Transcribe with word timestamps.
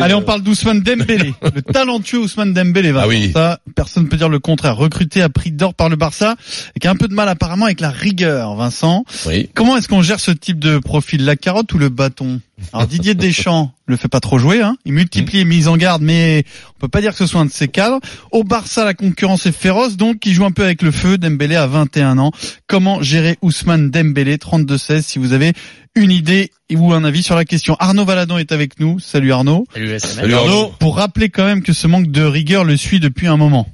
Allez, 0.00 0.14
on 0.14 0.22
parle 0.22 0.40
d'Ousmane 0.40 0.80
Dembélé, 0.80 1.34
le 1.54 1.60
talentueux 1.60 2.18
Ousmane 2.20 2.54
Dembélé. 2.54 2.92
Vincent. 2.92 3.04
Ah 3.04 3.08
oui. 3.08 3.30
Ça, 3.34 3.60
personne 3.74 4.08
peut 4.08 4.16
dire 4.16 4.30
le 4.30 4.38
contraire. 4.38 4.74
Recruté 4.74 5.20
à 5.20 5.28
prix 5.28 5.52
d'or 5.52 5.74
par 5.74 5.90
le 5.90 5.96
Barça 5.96 6.36
et 6.74 6.80
qui 6.80 6.86
a 6.86 6.90
un 6.90 6.96
peu 6.96 7.08
de 7.08 7.14
mal 7.14 7.28
apparemment 7.28 7.66
avec 7.66 7.80
la 7.80 7.90
rigueur, 7.90 8.54
Vincent. 8.54 9.04
Oui. 9.26 9.50
Comment 9.54 9.76
est-ce 9.76 9.88
qu'on 9.88 10.00
gère 10.00 10.18
ce 10.18 10.30
type 10.30 10.58
de 10.58 10.78
profil, 10.78 11.26
la 11.26 11.36
carotte 11.36 11.74
ou 11.74 11.78
le 11.78 11.90
bâton? 11.90 12.40
Alors 12.72 12.86
Didier 12.86 13.14
Deschamps 13.14 13.72
le 13.86 13.96
fait 13.96 14.08
pas 14.08 14.20
trop 14.20 14.38
jouer, 14.38 14.62
hein. 14.62 14.76
il 14.84 14.94
multiplie 14.94 15.38
les 15.38 15.44
mises 15.44 15.68
en 15.68 15.76
garde, 15.76 16.02
mais 16.02 16.44
on 16.74 16.80
peut 16.80 16.88
pas 16.88 17.00
dire 17.00 17.12
que 17.12 17.18
ce 17.18 17.26
soit 17.26 17.40
un 17.40 17.44
de 17.44 17.52
ses 17.52 17.68
cadres. 17.68 18.00
Au 18.32 18.42
Barça, 18.42 18.84
la 18.84 18.94
concurrence 18.94 19.46
est 19.46 19.52
féroce, 19.52 19.96
donc 19.96 20.26
il 20.26 20.32
joue 20.32 20.44
un 20.44 20.50
peu 20.50 20.64
avec 20.64 20.82
le 20.82 20.90
feu. 20.90 21.18
Dembélé 21.18 21.54
a 21.54 21.66
21 21.66 22.18
ans. 22.18 22.32
Comment 22.66 23.00
gérer 23.02 23.38
Ousmane 23.42 23.90
Dembélé, 23.90 24.38
32-16, 24.38 25.02
si 25.02 25.18
vous 25.18 25.34
avez 25.34 25.52
une 25.96 26.10
idée 26.12 26.50
ou 26.72 26.92
un 26.92 27.04
avis 27.04 27.22
sur 27.22 27.34
la 27.34 27.44
question. 27.44 27.76
Arnaud 27.80 28.04
Valadon 28.04 28.38
est 28.38 28.52
avec 28.52 28.78
nous. 28.78 29.00
Salut 29.00 29.32
Arnaud. 29.32 29.66
Salut. 29.72 29.98
Salut 29.98 30.34
Arnaud. 30.34 30.72
Pour 30.78 30.96
rappeler 30.96 31.30
quand 31.30 31.44
même 31.44 31.62
que 31.62 31.72
ce 31.72 31.86
manque 31.86 32.10
de 32.10 32.22
rigueur 32.22 32.64
le 32.64 32.76
suit 32.76 33.00
depuis 33.00 33.26
un 33.26 33.36
moment. 33.36 33.66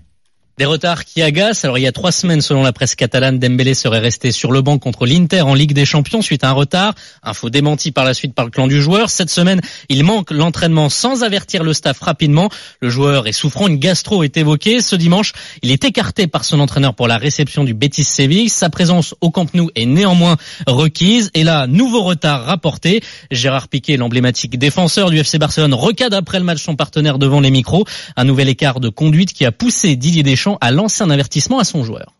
Des 0.58 0.66
retards 0.66 1.06
qui 1.06 1.22
agacent. 1.22 1.64
Alors 1.64 1.78
il 1.78 1.80
y 1.80 1.86
a 1.86 1.92
trois 1.92 2.12
semaines, 2.12 2.42
selon 2.42 2.62
la 2.62 2.74
presse 2.74 2.94
catalane, 2.94 3.38
Dembélé 3.38 3.72
serait 3.72 4.00
resté 4.00 4.32
sur 4.32 4.52
le 4.52 4.60
banc 4.60 4.76
contre 4.76 5.06
l'Inter 5.06 5.40
en 5.40 5.54
Ligue 5.54 5.72
des 5.72 5.86
Champions 5.86 6.20
suite 6.20 6.44
à 6.44 6.50
un 6.50 6.52
retard. 6.52 6.94
Info 7.22 7.48
démenti 7.48 7.90
par 7.90 8.04
la 8.04 8.12
suite 8.12 8.34
par 8.34 8.44
le 8.44 8.50
clan 8.50 8.66
du 8.66 8.82
joueur. 8.82 9.08
Cette 9.08 9.30
semaine, 9.30 9.62
il 9.88 10.04
manque 10.04 10.30
l'entraînement 10.30 10.90
sans 10.90 11.24
avertir 11.24 11.64
le 11.64 11.72
staff 11.72 12.00
rapidement. 12.00 12.50
Le 12.82 12.90
joueur 12.90 13.26
est 13.26 13.32
souffrant, 13.32 13.66
une 13.66 13.78
gastro 13.78 14.24
est 14.24 14.36
évoquée. 14.36 14.82
Ce 14.82 14.94
dimanche, 14.94 15.32
il 15.62 15.70
est 15.70 15.84
écarté 15.86 16.26
par 16.26 16.44
son 16.44 16.60
entraîneur 16.60 16.94
pour 16.94 17.08
la 17.08 17.16
réception 17.16 17.64
du 17.64 17.72
Betis 17.72 18.04
Séville. 18.04 18.50
Sa 18.50 18.68
présence 18.68 19.14
au 19.22 19.30
Camp 19.30 19.54
Nou 19.54 19.70
est 19.74 19.86
néanmoins 19.86 20.36
requise. 20.66 21.30
Et 21.32 21.44
là, 21.44 21.66
nouveau 21.66 22.02
retard 22.02 22.44
rapporté. 22.44 23.02
Gérard 23.30 23.68
Piquet, 23.68 23.96
l'emblématique 23.96 24.58
défenseur 24.58 25.08
du 25.08 25.16
FC 25.18 25.38
Barcelone, 25.38 25.72
recadre 25.72 26.18
après 26.18 26.38
le 26.38 26.44
match 26.44 26.62
son 26.62 26.76
partenaire 26.76 27.16
devant 27.16 27.40
les 27.40 27.50
micros. 27.50 27.86
Un 28.16 28.24
nouvel 28.24 28.50
écart 28.50 28.80
de 28.80 28.90
conduite 28.90 29.32
qui 29.32 29.46
a 29.46 29.50
poussé 29.50 29.96
Didier 29.96 30.22
Deschamps 30.22 30.41
à 30.60 30.70
lancer 30.70 31.02
un 31.02 31.10
avertissement 31.10 31.58
à 31.58 31.64
son 31.64 31.84
joueur. 31.84 32.12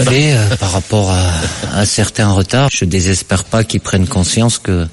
Euh, 0.00 0.56
par 0.60 0.72
rapport 0.72 1.10
à, 1.10 1.78
à 1.78 1.86
certains 1.86 2.30
retards, 2.32 2.70
je 2.72 2.84
désespère 2.84 3.44
pas 3.44 3.64
qu'ils 3.64 3.80
prennent 3.80 4.08
conscience 4.08 4.58
que 4.58 4.86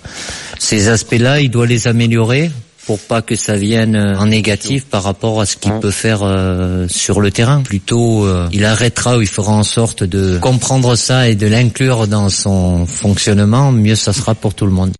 ces 0.59 0.89
aspects-là, 0.89 1.41
il 1.41 1.49
doit 1.49 1.65
les 1.65 1.87
améliorer 1.87 2.51
pour 2.85 2.99
pas 2.99 3.21
que 3.21 3.35
ça 3.35 3.55
vienne 3.55 3.95
euh, 3.95 4.17
en 4.17 4.27
négatif 4.27 4.85
par 4.85 5.03
rapport 5.03 5.39
à 5.39 5.45
ce 5.45 5.55
qu'il 5.55 5.71
peut 5.73 5.91
faire 5.91 6.21
euh, 6.23 6.87
sur 6.87 7.21
le 7.21 7.31
terrain. 7.31 7.61
Plutôt, 7.61 8.27
il 8.51 8.65
arrêtera 8.65 9.17
ou 9.17 9.21
il 9.21 9.27
fera 9.27 9.53
en 9.53 9.63
sorte 9.63 10.03
de 10.03 10.37
comprendre 10.39 10.95
ça 10.95 11.29
et 11.29 11.35
de 11.35 11.47
l'inclure 11.47 12.07
dans 12.07 12.29
son 12.29 12.85
fonctionnement, 12.85 13.71
mieux 13.71 13.95
ça 13.95 14.13
sera 14.13 14.35
pour 14.35 14.53
tout 14.53 14.65
le 14.65 14.71
monde. 14.71 14.91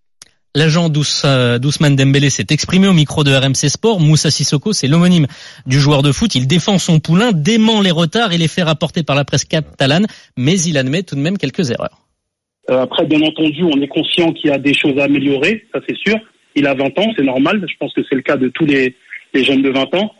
L'agent 0.53 0.89
d'Ous- 0.89 1.23
euh, 1.23 1.59
d'Ousmane 1.59 1.95
Dembélé 1.95 2.30
s'est 2.30 2.47
exprimé 2.49 2.88
au 2.88 2.94
micro 2.94 3.23
de 3.23 3.31
RMC 3.31 3.69
Sport. 3.69 4.02
Moussa 4.02 4.30
Sissoko, 4.30 4.73
c'est 4.73 4.88
l'homonyme 4.88 5.27
du 5.66 5.80
joueur 5.80 6.03
de 6.03 6.11
foot. 6.11 6.35
Il 6.35 6.45
défend 6.45 6.77
son 6.77 6.99
poulain, 6.99 7.31
dément 7.31 7.81
les 7.81 7.91
retards 7.91 8.33
et 8.33 8.38
les 8.38 8.49
faits 8.49 8.66
rapportés 8.66 9.03
par 9.03 9.16
la 9.16 9.23
presse 9.23 9.45
catalane, 9.45 10.08
mais 10.38 10.59
il 10.59 10.77
admet 10.77 11.03
tout 11.03 11.16
de 11.16 11.21
même 11.21 11.38
quelques 11.38 11.71
erreurs. 11.71 12.02
Euh, 12.69 12.81
après, 12.81 13.05
bien 13.05 13.21
entendu, 13.21 13.63
on 13.63 13.81
est 13.81 13.88
conscient 13.88 14.33
qu'il 14.33 14.49
y 14.49 14.53
a 14.53 14.58
des 14.58 14.73
choses 14.73 14.97
à 14.99 15.05
améliorer, 15.05 15.66
ça 15.73 15.80
c'est 15.88 15.97
sûr. 15.97 16.17
Il 16.55 16.67
a 16.67 16.73
20 16.73 16.99
ans, 16.99 17.13
c'est 17.15 17.23
normal. 17.23 17.65
Je 17.65 17.75
pense 17.80 17.93
que 17.93 18.02
c'est 18.09 18.15
le 18.15 18.21
cas 18.21 18.36
de 18.36 18.49
tous 18.49 18.65
les, 18.65 18.93
les 19.33 19.43
jeunes 19.45 19.61
de 19.61 19.69
20 19.69 19.95
ans. 19.95 20.11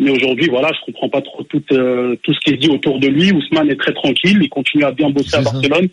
Mais 0.00 0.10
aujourd'hui, 0.10 0.48
voilà, 0.48 0.70
je 0.72 0.86
comprends 0.86 1.08
pas 1.08 1.22
trop 1.22 1.42
tout, 1.42 1.62
euh, 1.72 2.16
tout 2.22 2.32
ce 2.32 2.38
qui 2.40 2.54
est 2.54 2.56
dit 2.56 2.68
autour 2.68 2.98
de 3.00 3.08
lui. 3.08 3.32
Ousmane 3.32 3.70
est 3.70 3.80
très 3.80 3.92
tranquille, 3.92 4.38
il 4.40 4.48
continue 4.48 4.84
à 4.84 4.92
bien 4.92 5.10
bosser 5.10 5.36
à. 5.36 5.42
Barcelone. 5.42 5.88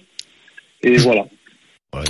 Et 0.83 0.95
voilà. 0.97 1.25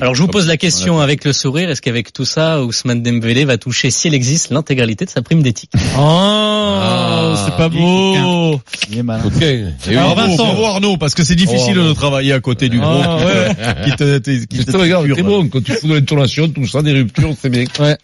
Alors 0.01 0.13
je 0.13 0.21
vous 0.21 0.27
pose 0.27 0.45
la 0.45 0.57
question 0.57 0.99
avec 0.99 1.23
le 1.23 1.31
sourire, 1.31 1.69
est-ce 1.69 1.81
qu'avec 1.81 2.11
tout 2.11 2.25
ça, 2.25 2.61
Ousmane 2.63 3.01
Dembélé 3.01 3.45
va 3.45 3.57
toucher, 3.57 3.91
s'il 3.91 4.13
existe, 4.13 4.51
l'intégralité 4.51 5.05
de 5.05 5.09
sa 5.09 5.21
prime 5.21 5.41
d'éthique? 5.41 5.71
Oh, 5.97 5.99
Ah, 6.01 7.41
c'est 7.45 7.55
pas 7.55 7.69
beau. 7.69 8.59
Il 8.91 8.97
est 8.97 9.03
malin. 9.03 9.23
Ok. 9.25 9.41
Et 9.41 9.65
Alors, 9.95 10.15
Vincent. 10.15 10.35
bravo 10.43 10.65
Arnaud, 10.65 10.97
parce 10.97 11.15
que 11.15 11.23
c'est 11.23 11.35
difficile 11.35 11.77
Oh, 11.79 11.87
de 11.87 11.93
travailler 11.93 12.33
à 12.33 12.41
côté 12.41 12.67
du 12.67 12.79
Ah, 12.83 13.17
gros 13.17 13.25
ouais. 13.25 13.85
qui 13.85 13.91
te, 13.95 14.17
te- 14.17 14.45
qui 14.45 14.65
te, 14.65 14.75
regarde, 14.77 15.07
c'est 15.15 15.23
bon, 15.23 15.47
quand 15.47 15.63
tu 15.63 15.71
fous 15.73 15.87
de 15.87 15.93
l'intonation, 15.95 16.49
tout 16.49 16.67
ça, 16.67 16.81
des 16.81 16.91
ruptures, 16.91 17.33
c'est 17.41 17.49
bien. 17.49 17.63
Ouais. 17.79 17.97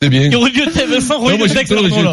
C'est 0.00 0.08
bien. 0.08 0.32
aurait 0.32 0.50
dû 0.50 0.62
Vincent, 0.62 1.22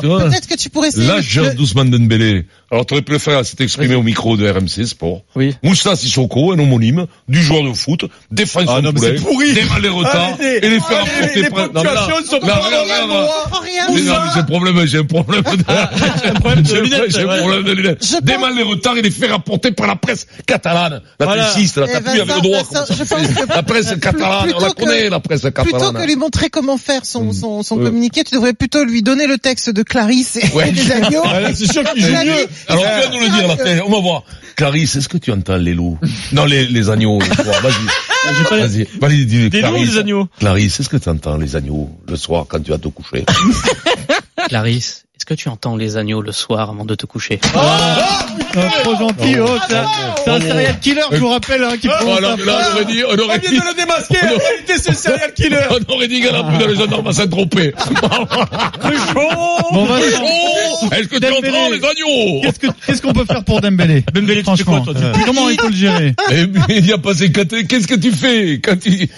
tu 0.01 0.07
vois, 0.07 0.25
Peut-être 0.25 0.47
que 0.47 0.57
tu 0.57 0.69
pourrais 0.69 0.89
essayer. 0.89 1.07
L'âge 1.07 1.39
le- 1.39 1.53
d'Ousmane 1.53 1.89
Dembélé. 1.89 2.45
Alors, 2.75 2.85
tu 2.85 2.93
aurais 2.93 3.03
pu 3.03 3.13
le 3.13 3.19
faire, 3.19 3.45
c'est 3.45 3.61
exprimé 3.61 3.95
au 3.95 4.03
micro 4.03 4.35
de 4.35 4.49
RMC 4.49 4.85
Sport. 4.85 5.21
Oui. 5.37 5.55
Moussa 5.63 5.95
Sissoko, 5.95 6.51
un 6.51 6.59
homonyme, 6.59 7.05
du 7.29 7.41
joueur 7.41 7.63
de 7.63 7.71
foot, 7.71 8.03
défend 8.31 8.59
Ah 8.67 8.81
non, 8.81 8.91
mais 8.91 8.99
poulet, 8.99 9.17
c'est 9.17 9.23
pourri. 9.23 9.53
démarre 9.53 9.79
les 9.79 9.87
retards, 9.87 10.41
et 10.41 10.59
les 10.59 10.79
faire 10.81 11.03
apporter 11.03 11.41
les 11.41 11.49
ponctuations 11.49 12.15
sont 12.29 12.39
pas 12.41 12.61
j'ai 13.95 14.39
un 14.39 14.43
problème, 14.43 14.85
j'ai 14.85 14.97
un 14.97 15.03
problème 15.05 15.41
de, 15.41 15.49
j'ai 16.23 16.29
un 16.29 16.33
problème 16.33 16.63
de 16.63 16.73
lunettes, 16.79 17.11
J'ai 17.11 17.21
un 17.21 17.37
problème 17.37 17.63
de 17.63 17.71
lunettes. 17.71 18.23
Démarre 18.23 18.51
les 18.51 18.63
retards 18.63 18.97
et 18.97 19.01
les 19.01 19.11
faire 19.11 19.33
apporter 19.33 19.71
par 19.71 19.87
la 19.87 19.95
presse 19.95 20.27
catalane. 20.45 21.01
La 21.19 21.27
pressiste, 21.27 21.77
là, 21.77 21.85
Eh, 21.89 21.93
t'as 21.93 22.01
plus 22.01 22.19
avec 22.21 22.35
le 22.35 22.41
droit. 22.41 22.63
La 23.55 23.63
presse 23.63 23.93
catalane, 24.01 24.51
on 24.53 24.59
la 24.59 24.67
plutôt 24.67 24.73
que- 24.73 24.83
connaît, 24.83 25.09
la 25.09 25.19
presse 25.19 25.41
Plutôt 25.41 25.63
catalane. 25.63 26.01
que 26.01 26.07
lui 26.07 26.15
montrer 26.15 26.49
comment 26.49 26.77
faire 26.77 27.05
son, 27.05 27.31
son, 27.31 27.63
son 27.63 27.77
communiqué, 27.77 28.23
tu 28.23 28.35
devrais 28.35 28.53
plutôt 28.53 28.83
lui 28.83 29.01
donner 29.01 29.27
le 29.27 29.37
texte 29.37 29.69
de 29.69 29.81
Clarisse 29.83 30.35
et 30.37 30.71
des 30.71 30.91
agneaux. 30.91 31.23
C'est 31.53 31.71
sûr 31.71 31.83
qu'il 31.93 32.03
joue 32.05 32.11
La 32.11 32.25
mieux. 32.25 32.47
Alors, 32.67 32.83
viens 32.83 33.09
nous 33.11 33.19
le 33.19 33.29
dire, 33.29 33.47
là, 33.47 33.55
tiens, 33.63 33.81
on 33.85 33.91
va 33.91 33.99
voir. 33.99 34.23
Clarisse, 34.55 34.95
est-ce 34.95 35.09
que 35.09 35.17
tu 35.17 35.31
entends 35.31 35.57
les 35.57 35.73
loups? 35.73 35.97
Non, 36.31 36.45
les, 36.45 36.65
les 36.65 36.89
agneaux. 36.89 37.19
le 37.19 37.25
soir. 37.43 37.61
Vas-y. 37.61 38.59
Vas-y. 38.59 38.87
Vas-y, 38.99 39.25
dis 39.25 39.49
Des 39.49 39.61
loups 39.61 39.67
ou 39.67 39.71
Clarisse. 39.73 39.91
des 39.93 39.97
agneaux 39.99 40.27
Clarisse, 40.39 40.79
est-ce 40.79 40.89
que 40.89 40.97
tu 40.97 41.09
entends 41.09 41.37
les 41.37 41.55
agneaux 41.55 41.89
le 42.07 42.15
soir 42.15 42.45
quand 42.47 42.59
tu 42.61 42.71
vas 42.71 42.77
te 42.77 42.87
coucher 42.87 43.25
Clarisse, 44.47 45.05
est-ce 45.27 45.33
que 45.33 45.41
tu 45.41 45.49
entends 45.49 45.75
les 45.75 45.97
agneaux 45.97 46.21
le 46.21 46.31
soir 46.31 46.69
avant 46.69 46.85
de 46.85 46.93
te 46.93 47.07
coucher 47.07 47.39
Ah, 47.55 47.97
trop 48.83 48.95
gentil. 48.95 49.37
Oh, 49.39 49.47
c'est 49.67 49.75
un- 49.75 49.85
c'est 50.23 50.29
un 50.29 50.39
serial 50.39 50.79
killer, 50.79 51.01
je 51.11 51.17
vous 51.17 51.29
rappelle, 51.29 51.63
hein, 51.63 51.77
qui 51.81 51.87
Oh, 51.89 52.13
ça. 52.15 52.21
là, 52.21 52.35
on 52.37 52.75
aurait 52.75 52.85
dit, 52.85 53.01
on 53.03 53.13
On 53.15 53.17
aurait 53.23 53.39
vient 53.39 53.49
dit, 53.49 53.57
de 53.57 53.63
le 53.63 53.73
démasquer. 53.75 54.17
En 54.23 54.37
réalité, 54.37 54.73
c'est 54.77 54.89
le 54.91 54.95
serial 54.95 55.33
killer. 55.33 55.57
on 55.71 55.93
aurait 55.93 56.07
dit 56.07 56.21
qu'elle 56.21 56.35
a 56.35 56.43
pris 56.43 56.59
dans 56.59 56.67
les 56.67 56.75
gendarmes 56.75 57.07
à 57.07 57.11
Saint-Tropez. 57.13 57.73
Bon, 59.73 59.85
Vincent, 59.85 60.23
Oh, 60.23 60.89
est-ce 60.91 61.07
que 61.07 61.17
tu 61.17 61.25
entends 61.25 61.69
les 61.71 61.77
agneaux 61.77 62.41
qu'est-ce 62.43 62.59
que, 62.59 62.67
qu'est-ce 62.85 63.01
qu'on 63.01 63.13
peut 63.13 63.25
faire 63.25 63.43
pour 63.43 63.61
Dembélé? 63.61 64.03
Dembélé, 64.13 64.43
tu 64.43 64.51
fais 64.57 64.63
Franchement, 64.63 64.83
quoi, 64.83 64.93
toi 64.93 65.01
Tu 65.13 65.21
euh, 65.21 65.23
comment 65.25 65.49
il 65.49 65.59
faut 65.59 65.69
le 65.69 65.75
gérer? 65.75 66.13
Eh 66.31 66.45
bien, 66.45 66.65
il 66.69 66.85
y 66.85 66.93
a 66.93 66.97
passé 66.99 67.31
quatre- 67.31 67.61
qu'est-ce 67.61 67.87
que 67.87 67.95
tu 67.95 68.11
fais 68.11 68.59
quand 68.63 68.77
tu, 68.79 69.09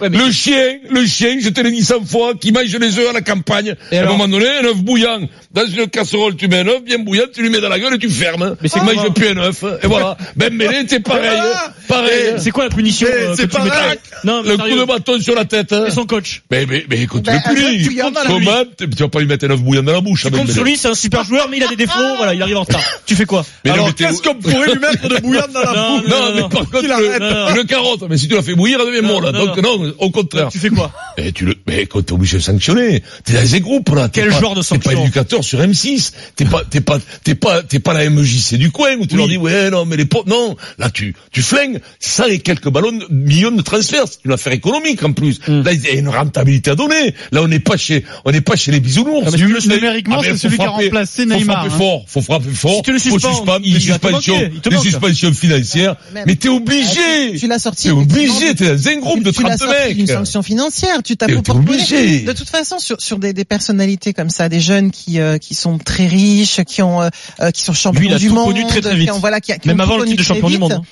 le 0.00 0.30
chien, 0.30 0.76
le 0.90 1.04
chien, 1.06 1.38
je 1.42 1.48
te 1.48 1.60
l'ai 1.60 1.70
dit 1.72 1.82
100 1.82 2.04
fois, 2.04 2.34
qui 2.40 2.52
mange 2.52 2.66
les 2.76 2.98
œufs 2.98 3.08
à 3.10 3.12
la 3.12 3.20
campagne. 3.22 3.74
Et 3.90 3.98
à 3.98 4.02
un 4.04 4.06
moment 4.06 4.28
donné, 4.28 4.46
un 4.62 4.64
œuf 4.66 4.76
bouillant. 4.76 5.23
Dans 5.52 5.66
une 5.66 5.88
casserole, 5.88 6.36
tu 6.36 6.48
mets 6.48 6.58
un 6.58 6.68
œuf 6.68 6.82
bien 6.82 6.98
bouillant, 6.98 7.24
tu 7.32 7.42
lui 7.42 7.50
mets 7.50 7.60
dans 7.60 7.68
la 7.68 7.78
gueule 7.78 7.94
et 7.94 7.98
tu 7.98 8.10
fermes. 8.10 8.56
Mais 8.60 8.68
c'est 8.68 8.78
il 8.78 8.84
quoi 8.84 8.94
mange 8.94 9.12
plus 9.14 9.28
un 9.28 9.36
œuf. 9.38 9.64
Et 9.82 9.86
voilà. 9.86 10.16
Ben, 10.36 10.52
Mêlé, 10.52 10.84
c'est 10.88 11.00
pareil. 11.00 11.40
Pareil. 11.88 12.34
C'est 12.38 12.50
quoi 12.50 12.64
la 12.64 12.70
punition 12.70 13.06
Eh, 13.10 13.14
euh, 13.14 13.34
c'est 13.36 13.50
vrai. 13.52 13.98
Non, 14.24 14.42
Le 14.42 14.56
coup 14.56 14.78
de 14.78 14.84
bâton 14.84 15.20
sur 15.20 15.34
la 15.34 15.44
tête. 15.44 15.72
Et 15.72 15.90
son 15.90 16.06
coach. 16.06 16.42
Mais, 16.50 16.66
mais, 16.66 16.84
mais 16.88 17.02
écoute, 17.02 17.24
Ben, 17.24 17.40
tu 17.44 17.54
le 17.54 17.96
la 17.96 18.10
Comment? 18.26 18.64
Tu 18.78 19.02
vas 19.02 19.08
pas 19.08 19.20
lui 19.20 19.26
mettre 19.26 19.46
un 19.46 19.50
œuf 19.50 19.60
bouillant 19.60 19.82
dans 19.82 19.92
la 19.92 20.00
bouche, 20.00 20.24
Tu 20.24 20.30
comptes 20.30 20.50
sur 20.50 20.64
lui, 20.64 20.76
c'est 20.76 20.88
un 20.88 20.94
super 20.94 21.24
joueur, 21.24 21.48
mais 21.50 21.58
il 21.58 21.62
a 21.64 21.68
des 21.68 21.76
défauts, 21.76 22.16
voilà, 22.16 22.34
il 22.34 22.42
arrive 22.42 22.56
en 22.56 22.62
retard. 22.62 22.82
Tu 23.06 23.14
fais 23.16 23.26
quoi? 23.26 23.44
Mais 23.64 23.70
non, 23.70 23.76
Alors, 23.76 23.94
qu'est-ce 23.94 24.22
qu'on 24.22 24.34
pourrait 24.34 24.72
lui 24.72 24.80
mettre 24.80 25.08
de 25.08 25.20
bouillante 25.20 25.52
dans 25.52 25.60
la 25.60 25.72
bouche? 25.72 26.08
Non, 26.08 26.20
non, 26.20 26.34
mais 26.34 26.40
par 26.42 26.70
contre, 26.70 26.82
le, 26.82 27.64
carotte, 27.64 28.02
mais 28.08 28.16
si 28.16 28.28
tu 28.28 28.34
l'as 28.34 28.42
fait 28.42 28.54
bouillir, 28.54 28.78
elle 28.80 28.86
devient 28.86 29.06
molle. 29.06 29.30
non, 29.32 29.46
Donc, 29.46 29.62
non, 29.62 29.92
au 29.98 30.10
contraire. 30.10 30.48
Tu 30.50 30.58
fais 30.58 30.70
quoi? 30.70 30.90
Mais 31.18 31.32
tu 31.32 31.44
le, 31.44 31.54
mais 31.66 31.86
quand 31.86 32.02
t'es 32.02 32.12
obligé 32.12 32.38
de 32.38 32.42
sanctionner, 32.42 33.02
t'es 33.24 33.34
dans 33.34 33.52
les 33.52 33.60
groupes 33.60 33.88
là. 33.94 34.08
Quel 34.12 34.32
genre 34.32 34.54
de 34.54 34.62
sanction 34.62 35.04
éducateur 35.14 35.44
sur 35.44 35.60
M6. 35.60 36.12
T'es 36.36 36.44
pas, 36.44 36.62
t'es 36.68 36.80
pas, 36.80 36.98
t'es 37.22 37.34
pas, 37.34 37.62
t'es 37.62 37.78
pas 37.78 37.94
la 37.94 38.08
MJC 38.10 38.54
du 38.56 38.70
coin 38.70 38.94
où 38.98 39.06
tu 39.06 39.14
Oui. 39.14 39.18
leur 39.18 39.28
dis 39.28 39.36
ouais 39.36 39.70
non 39.70 39.84
mais 39.84 39.96
les 39.96 40.04
potes 40.04 40.26
non. 40.26 40.56
Là 40.78 40.90
tu, 40.90 41.14
tu 41.30 41.42
flingues 41.42 41.80
ça 42.00 42.28
et 42.28 42.38
quelques 42.40 42.68
ballons, 42.68 42.92
de- 42.92 43.06
millions 43.10 43.50
de 43.52 43.62
transferts. 43.62 44.04
C'est 44.08 44.24
une 44.24 44.32
affaire 44.32 44.52
économique 44.52 45.02
en 45.04 45.12
plus. 45.12 45.38
Mm. 45.46 45.62
Là 45.62 45.72
il 45.72 45.82
y 45.84 45.88
a 45.88 45.92
une 45.92 46.08
rentabilité 46.08 46.70
à 46.72 46.74
donner. 46.74 47.14
Là 47.32 47.42
on 47.42 47.48
n'est 47.48 47.60
pas 47.60 47.76
chez, 47.76 48.04
on 48.24 48.32
n'est 48.32 48.40
pas 48.40 48.56
chez 48.56 48.72
les 48.72 48.80
bisounours. 48.80 49.22
Ah, 49.26 49.30
mais 49.32 49.38
Si- 49.60 49.68
numériquement, 49.68 50.20
c'est 50.22 50.30
faut 50.30 50.36
celui 50.36 50.56
qui 50.58 50.62
a 50.64 50.66
frapper- 50.68 50.84
remplacé 50.84 51.22
faut 51.22 51.28
Neymar, 51.34 51.56
frapper 51.60 51.74
hein. 51.74 51.78
fort, 51.78 52.04
faut 52.08 52.22
frapper 52.22 52.50
fort. 52.50 52.76
Si 52.76 52.82
tu 52.82 52.92
le 52.92 52.98
faut 52.98 53.10
suspends, 53.18 53.34
suspendre, 53.36 53.60
il 53.64 53.80
suspensions, 53.80 54.50
il 54.52 54.60
te 54.60 54.68
des 54.68 54.74
manque. 54.76 54.84
suspensions 54.84 55.32
financières. 55.32 55.96
Même. 56.12 56.24
Mais 56.26 56.34
t'es 56.36 56.48
Ah, 56.48 56.52
obligé. 56.52 57.32
tu- 57.32 57.38
tu 57.40 57.46
l'as 57.46 57.58
sorti, 57.58 57.84
T'es 57.88 57.90
obligé. 57.92 58.54
T'es 58.54 58.74
dans 58.76 58.88
un 58.88 58.96
groupe 58.98 59.22
de 59.22 59.30
tu 59.30 59.42
l'as 59.42 59.56
30 59.56 59.70
sorti 59.70 59.94
d'une 59.94 60.06
mecs. 60.06 60.10
sanction 60.10 60.42
financière, 60.42 61.02
tu 61.02 61.16
t'as 61.16 61.26
obligé. 61.48 62.20
De 62.20 62.32
toute 62.32 62.48
façon, 62.48 62.78
sur, 62.78 63.00
sur 63.00 63.18
des, 63.18 63.32
des 63.32 63.44
personnalités 63.44 64.12
comme 64.12 64.30
ça, 64.30 64.48
des 64.48 64.60
jeunes 64.60 64.90
qui 64.90 65.03
euh, 65.18 65.38
qui 65.38 65.54
sont 65.54 65.78
très 65.78 66.06
riches, 66.06 66.62
qui 66.64 66.82
ont 66.82 67.02
euh, 67.02 67.08
euh, 67.40 67.50
qui 67.50 67.62
sont 67.62 67.72
champions 67.72 68.00
Lui, 68.00 68.08
il 68.08 68.14
a 68.14 68.18
du 68.18 68.28
tout 68.28 68.34
monde, 68.34 68.46
connu 68.48 68.66
très, 68.66 68.80
très 68.80 68.90
qui 68.90 68.96
vite. 68.96 69.12
ont, 69.12 69.18
voilà, 69.18 69.40
qui, 69.40 69.56
qui 69.58 69.68
Même 69.68 69.80
avant 69.80 69.98
le 69.98 70.04
titre 70.04 70.18
de 70.18 70.24
champion 70.24 70.48
du 70.48 70.58
monde. 70.58 70.82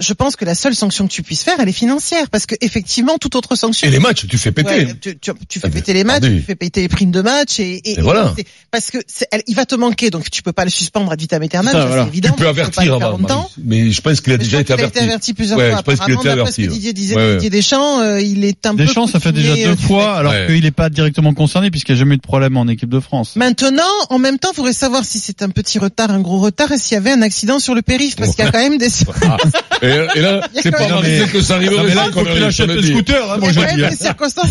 Je 0.00 0.12
pense 0.14 0.36
que 0.36 0.44
la 0.44 0.54
seule 0.54 0.74
sanction 0.74 1.06
que 1.06 1.12
tu 1.12 1.22
puisses 1.22 1.42
faire, 1.42 1.54
elle 1.60 1.68
est 1.68 1.72
financière, 1.72 2.28
parce 2.30 2.46
que 2.46 2.54
effectivement, 2.60 3.18
toute 3.18 3.34
autre 3.36 3.54
sanction. 3.56 3.86
Et 3.86 3.90
les 3.90 3.98
matchs, 3.98 4.26
tu 4.26 4.38
fais 4.38 4.52
péter. 4.52 4.70
Ouais, 4.70 4.94
tu, 5.00 5.18
tu- 5.18 5.32
tu 5.48 5.60
fais 5.60 5.68
Ah, 5.68 5.70
péter 5.70 5.92
les 5.92 6.04
matchs, 6.04 6.22
tu 6.24 6.40
fais 6.40 6.54
péter 6.54 6.80
les 6.82 6.88
primes 6.88 7.10
de 7.10 7.20
match 7.22 7.60
et, 7.60 7.76
et, 7.84 7.98
Et 7.98 8.00
voilà. 8.00 8.34
parce 8.70 8.90
que 8.90 8.98
elle- 9.30 9.42
il 9.46 9.54
va 9.54 9.66
te 9.66 9.74
manquer, 9.74 10.10
donc 10.10 10.30
tu 10.30 10.42
peux 10.42 10.52
pas 10.52 10.64
le 10.64 10.70
suspendre 10.70 11.12
à 11.12 11.16
vitam 11.16 11.42
aeternam, 11.42 11.72
ça, 11.72 11.86
voilà. 11.86 12.02
c'est 12.04 12.08
évident. 12.08 12.30
tu 12.30 12.42
peux 12.42 12.48
avertir 12.48 12.94
avant. 12.94 13.18
Mais 13.62 13.90
je 13.90 14.00
pense 14.00 14.20
qu'il 14.20 14.32
a 14.32 14.36
Mais 14.36 14.44
déjà 14.44 14.60
été 14.60 14.74
qu'il 14.74 14.82
a 14.84 15.02
averti. 15.02 15.34
plusieurs 15.34 15.58
Ouais, 15.58 15.70
fois. 15.70 15.78
je 15.78 15.82
pense 15.96 16.00
qu'il 16.06 16.14
a 16.16 16.18
été 16.20 16.28
averti. 16.28 16.68
Didier 16.68 16.92
disait 16.92 17.16
Ouais. 17.16 17.34
Didier 17.34 17.50
Deschamps, 17.50 18.00
euh, 18.00 18.20
il 18.20 18.44
est 18.44 18.64
un 18.66 18.74
peu 18.74 18.84
Deschamps, 18.84 19.06
ça 19.06 19.20
fait 19.20 19.32
déjà 19.32 19.54
deux 19.54 19.70
euh, 19.72 19.76
fois, 19.76 20.16
alors 20.16 20.32
qu'il 20.46 20.62
n'est 20.62 20.70
pas 20.70 20.88
directement 20.90 21.34
concerné 21.34 21.70
puisqu'il 21.70 21.92
n'y 21.92 21.98
a 21.98 22.00
jamais 22.00 22.14
eu 22.14 22.18
de 22.18 22.22
problème 22.22 22.56
en 22.56 22.66
équipe 22.68 22.88
de 22.88 23.00
France. 23.00 23.36
Maintenant, 23.36 23.82
en 24.08 24.18
même 24.18 24.38
temps, 24.38 24.50
il 24.52 24.56
faudrait 24.56 24.72
savoir 24.72 25.04
si 25.04 25.18
c'est 25.18 25.42
un 25.42 25.48
petit 25.50 25.78
retard, 25.78 26.10
un 26.10 26.20
gros 26.20 26.38
retard, 26.38 26.72
et 26.72 26.78
s'il 26.78 26.94
y 26.94 26.98
avait 26.98 27.12
un 27.12 27.22
accident 27.22 27.58
sur 27.58 27.74
le 27.74 27.82
périph', 27.82 28.16
parce 28.16 28.34
qu'il 28.34 28.44
y 28.44 28.48
a 28.48 28.50
quand 28.52 28.58
même 28.58 28.78
des, 28.78 28.88
Ah. 29.22 29.36
Et, 29.90 30.18
et 30.18 30.22
là, 30.22 30.40
c'est 30.54 30.70
quand 30.70 30.78
pas 30.78 30.88
Marie 30.88 31.20
que 31.32 31.40
ça 31.40 31.54
arriverait 31.56 31.84
mais 31.84 31.94
là, 31.94 32.08
sans 32.12 32.22
il 32.22 32.28
arrive 32.28 32.42
achète 32.44 32.68
le 32.68 32.82
scooter, 32.82 33.32
hein, 33.32 33.36
moi 33.38 33.50
je 33.52 33.60
quand 33.60 33.74
dis. 33.74 33.82
des 33.82 33.96
circonstances. 33.96 34.50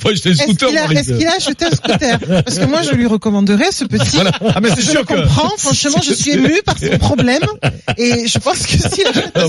Faut 0.00 0.08
acheter 0.08 0.28
un 0.28 0.32
Est-ce 0.32 0.42
scooter, 0.42 0.68
qu'il 0.68 0.78
a, 0.78 0.82
Marie. 0.82 0.96
est-ce 0.96 1.12
qu'il 1.12 1.26
a 1.26 1.34
acheté 1.34 1.64
un 1.64 1.70
scooter 1.70 2.18
Parce 2.44 2.58
que 2.58 2.64
moi, 2.66 2.82
je 2.82 2.90
lui 2.92 3.06
recommanderais 3.06 3.70
ce 3.72 3.84
petit. 3.84 4.18
Ah 4.54 4.60
mais 4.60 4.68
c'est 4.70 4.82
Je 4.82 4.86
le 4.86 4.92
sûr 4.92 5.06
que 5.06 5.14
comprends. 5.14 5.50
Franchement, 5.58 6.00
je 6.06 6.14
suis 6.14 6.32
ému 6.32 6.60
par 6.64 6.76
son 6.78 6.98
problème. 6.98 7.42
Et 7.98 8.26
je 8.26 8.38
pense 8.38 8.66
que 8.66 8.76
s'il 8.78 9.06
achète 9.06 9.36
un 9.36 9.40
Ah 9.42 9.48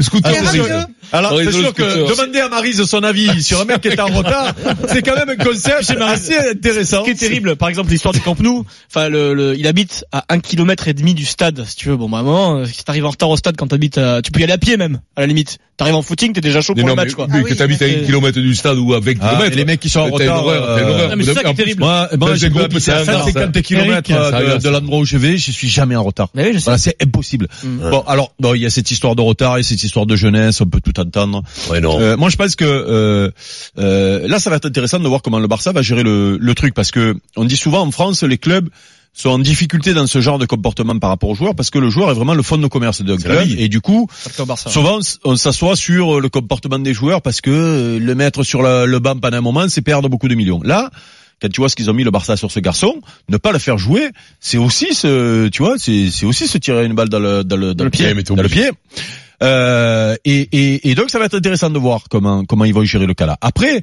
scooter, 0.00 0.34
scooter, 0.50 0.86
alors 1.12 1.36
c'est 1.42 1.52
sûr 1.52 1.74
que 1.74 2.08
demander 2.10 2.40
à 2.40 2.48
Marise 2.48 2.84
son 2.84 3.02
avis 3.02 3.42
sur 3.42 3.60
un 3.60 3.64
mec 3.64 3.80
qui 3.80 3.88
est 3.88 4.00
en 4.00 4.06
retard, 4.06 4.52
c'est 4.88 5.02
quand 5.02 5.14
même 5.16 5.30
un 5.30 5.36
concept 5.36 5.90
assez 6.00 6.36
intéressant. 6.38 7.00
Ce 7.00 7.04
qui 7.04 7.10
est 7.10 7.14
terrible, 7.14 7.56
par 7.56 7.68
exemple 7.68 7.90
l'histoire 7.90 8.12
du 8.14 8.20
Camp 8.20 8.38
Nou, 8.40 8.64
enfin 8.90 9.08
le, 9.08 9.34
le- 9.34 9.56
il 9.58 9.66
habite 9.66 10.04
à 10.12 10.24
un 10.28 10.38
kilomètre 10.38 10.88
et 10.88 10.94
demi 10.94 11.14
du 11.14 11.24
stade, 11.24 11.64
si 11.66 11.76
tu 11.76 11.88
veux. 11.88 11.96
Bon, 11.96 12.08
maman, 12.08 12.58
euh, 12.58 12.64
si 12.66 12.84
t'arrives 12.84 13.06
en 13.06 13.10
retard 13.10 13.28
au 13.30 13.36
stade 13.36 13.56
quand 13.56 13.66
t'habites, 13.68 13.98
à- 13.98 14.09
tu 14.22 14.30
peux 14.32 14.40
y 14.40 14.44
aller 14.44 14.52
à 14.52 14.58
pied 14.58 14.76
même, 14.76 15.00
à 15.16 15.20
la 15.22 15.26
limite. 15.26 15.58
T'arrives 15.76 15.94
en 15.94 16.02
footing, 16.02 16.34
t'es 16.34 16.42
déjà 16.42 16.60
chaud 16.60 16.74
Mais 16.76 16.82
pour 16.82 16.88
non, 16.90 16.94
le 16.94 17.00
mais 17.00 17.04
match, 17.06 17.14
quoi. 17.14 17.24
oui, 17.26 17.32
Ah 17.36 17.42
que 17.42 17.48
oui, 17.50 17.56
t'habites 17.56 17.80
à 17.80 17.86
c'est- 17.86 18.02
un 18.02 18.04
kilomètre 18.04 18.38
du 18.38 18.54
stade 18.54 18.76
ou 18.76 18.92
à 18.92 19.00
20 19.00 19.14
Ah, 19.22 19.46
et 19.46 19.50
les 19.50 19.64
mecs 19.64 19.80
qui 19.80 19.88
sont 19.88 20.00
en 20.00 20.10
retard, 20.10 20.46
euh, 20.46 20.82
horreur. 20.82 21.08
Ah, 21.12 21.16
mais 21.16 21.24
c'est 21.24 21.32
ça 21.32 21.42
qui 21.42 21.48
est 21.50 21.54
terrible. 21.54 21.80
Moi, 21.80 22.08
moi 22.18 22.34
j'ai 22.34 22.48
un 22.48 22.50
grave, 22.50 22.78
150 22.78 23.62
km 23.62 24.08
ça 24.10 24.58
de, 24.58 24.68
l'endroit 24.68 24.98
où 24.98 25.04
je 25.06 25.16
vais, 25.16 25.38
je 25.38 25.50
suis 25.50 25.68
jamais 25.68 25.96
en 25.96 26.02
retard. 26.02 26.28
Mais 26.34 26.44
oui, 26.48 26.50
je 26.52 26.58
sais. 26.58 26.64
Voilà, 26.64 26.78
c'est 26.78 26.96
impossible. 27.02 27.48
Mm. 27.64 27.90
Bon, 27.90 28.00
alors, 28.06 28.34
bon, 28.38 28.54
il 28.54 28.60
y 28.60 28.66
a 28.66 28.70
cette 28.70 28.90
histoire 28.90 29.16
de 29.16 29.22
retard 29.22 29.56
et 29.56 29.62
cette 29.62 29.82
histoire 29.82 30.04
de 30.06 30.16
jeunesse, 30.16 30.60
on 30.60 30.66
peut 30.66 30.80
tout 30.80 30.98
entendre. 31.00 31.42
Ouais, 31.70 31.80
non. 31.80 31.98
Euh, 31.98 32.16
moi, 32.16 32.28
je 32.28 32.36
pense 32.36 32.56
que 32.56 32.64
euh, 32.66 33.30
euh, 33.78 34.28
là, 34.28 34.38
ça 34.38 34.50
va 34.50 34.56
être 34.56 34.66
intéressant 34.66 34.98
de 34.98 35.08
voir 35.08 35.22
comment 35.22 35.38
le 35.38 35.48
Barça 35.48 35.72
va 35.72 35.80
gérer 35.82 36.02
le, 36.02 36.36
le 36.38 36.54
truc, 36.54 36.74
parce 36.74 36.90
que 36.90 37.16
on 37.36 37.44
dit 37.44 37.56
souvent 37.56 37.80
en 37.80 37.90
France, 37.90 38.22
les 38.22 38.38
clubs 38.38 38.68
sont 39.12 39.30
en 39.30 39.38
difficulté 39.38 39.92
dans 39.92 40.06
ce 40.06 40.20
genre 40.20 40.38
de 40.38 40.46
comportement 40.46 40.98
par 40.98 41.10
rapport 41.10 41.30
aux 41.30 41.34
joueurs, 41.34 41.54
parce 41.54 41.70
que 41.70 41.78
le 41.78 41.90
joueur 41.90 42.10
est 42.10 42.14
vraiment 42.14 42.34
le 42.34 42.42
fond 42.42 42.58
de 42.58 42.66
commerce 42.66 43.02
d'un 43.02 43.16
la 43.16 43.22
club, 43.22 43.48
et 43.58 43.68
du 43.68 43.80
coup, 43.80 44.08
Barça. 44.46 44.70
souvent, 44.70 45.00
on 45.24 45.36
s'assoit 45.36 45.76
sur 45.76 46.20
le 46.20 46.28
comportement 46.28 46.78
des 46.78 46.94
joueurs, 46.94 47.20
parce 47.22 47.40
que 47.40 47.50
euh, 47.50 47.98
le 47.98 48.14
mettre 48.14 48.42
sur 48.42 48.62
le, 48.62 48.86
le 48.86 48.98
banc 48.98 49.16
pendant 49.16 49.38
un 49.38 49.40
moment, 49.40 49.68
c'est 49.68 49.82
perdre 49.82 50.08
beaucoup 50.08 50.28
de 50.28 50.34
millions. 50.34 50.60
Là, 50.62 50.90
quand 51.40 51.48
tu 51.48 51.60
vois 51.60 51.68
ce 51.68 51.76
qu'ils 51.76 51.90
ont 51.90 51.94
mis 51.94 52.04
le 52.04 52.10
Barça 52.10 52.36
sur 52.36 52.50
ce 52.50 52.60
garçon, 52.60 53.00
ne 53.28 53.36
pas 53.36 53.52
le 53.52 53.58
faire 53.58 53.78
jouer, 53.78 54.10
c'est 54.40 54.58
aussi 54.58 54.94
se, 54.94 55.48
tu 55.48 55.62
vois, 55.62 55.76
c'est 55.78 56.24
aussi 56.24 56.46
se 56.46 56.58
tirer 56.58 56.84
une 56.84 56.94
balle 56.94 57.08
dans 57.08 57.18
le 57.18 57.44
dans 57.44 57.56
le 57.56 57.74
dans 57.74 57.84
le 57.84 57.90
pied, 57.90 58.12
dans 58.14 58.42
le 58.42 58.48
pied. 58.48 58.70
Euh, 59.42 60.16
et, 60.26 60.48
et, 60.52 60.90
et 60.90 60.94
donc 60.94 61.08
ça 61.08 61.18
va 61.18 61.24
être 61.24 61.34
intéressant 61.34 61.70
de 61.70 61.78
voir 61.78 62.04
comment 62.10 62.44
comment 62.44 62.66
ils 62.66 62.74
vont 62.74 62.84
gérer 62.84 63.06
le 63.06 63.14
cas 63.14 63.24
là. 63.26 63.38
Après, 63.40 63.82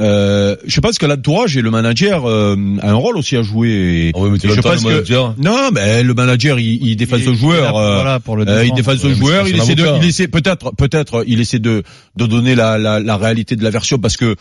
euh, 0.00 0.56
je 0.66 0.80
pense 0.80 0.98
que 0.98 1.06
l'entourage 1.06 1.56
et 1.56 1.62
le 1.62 1.70
manager 1.70 2.26
euh, 2.26 2.56
a 2.82 2.90
un 2.90 2.94
rôle 2.94 3.16
aussi 3.16 3.36
à 3.36 3.42
jouer. 3.42 3.68
Et, 3.70 4.12
Ah 4.14 4.20
ouais, 4.20 4.30
mais 4.30 4.38
tu 4.38 4.46
et 4.46 4.50
je 4.50 4.60
pense 4.60 4.76
le 4.76 4.88
que 4.88 4.92
manager. 4.94 5.34
non, 5.38 5.70
mais 5.72 6.02
le 6.02 6.14
manager 6.14 6.58
il, 6.58 6.86
il 6.86 6.96
défend 6.96 7.16
Il- 7.16 7.24
ce 7.24 7.30
il 7.30 7.36
joueur. 7.36 7.76
euh, 7.76 7.94
voilà, 7.96 8.20
pour 8.20 8.36
le 8.36 8.46
euh, 8.48 8.64
il 8.64 8.72
défend 8.74 8.96
ce 8.96 9.06
Ouais, 9.06 9.08
mais 9.12 9.14
joueur, 9.16 9.48
il 9.48 9.56
essaie 9.56 9.74
de, 9.74 9.86
il 10.02 10.08
essaie 10.08 10.28
peut-être, 10.28 10.72
peut-être, 10.76 11.24
il 11.26 11.40
essaie 11.40 11.58
de 11.58 11.82
de 12.16 12.26
donner 12.26 12.54
la, 12.54 12.78
la 12.78 13.00
la 13.00 13.16
réalité 13.16 13.56
de 13.56 13.64
la 13.64 13.70
version 13.70 13.98
parce 13.98 14.16
que 14.16 14.36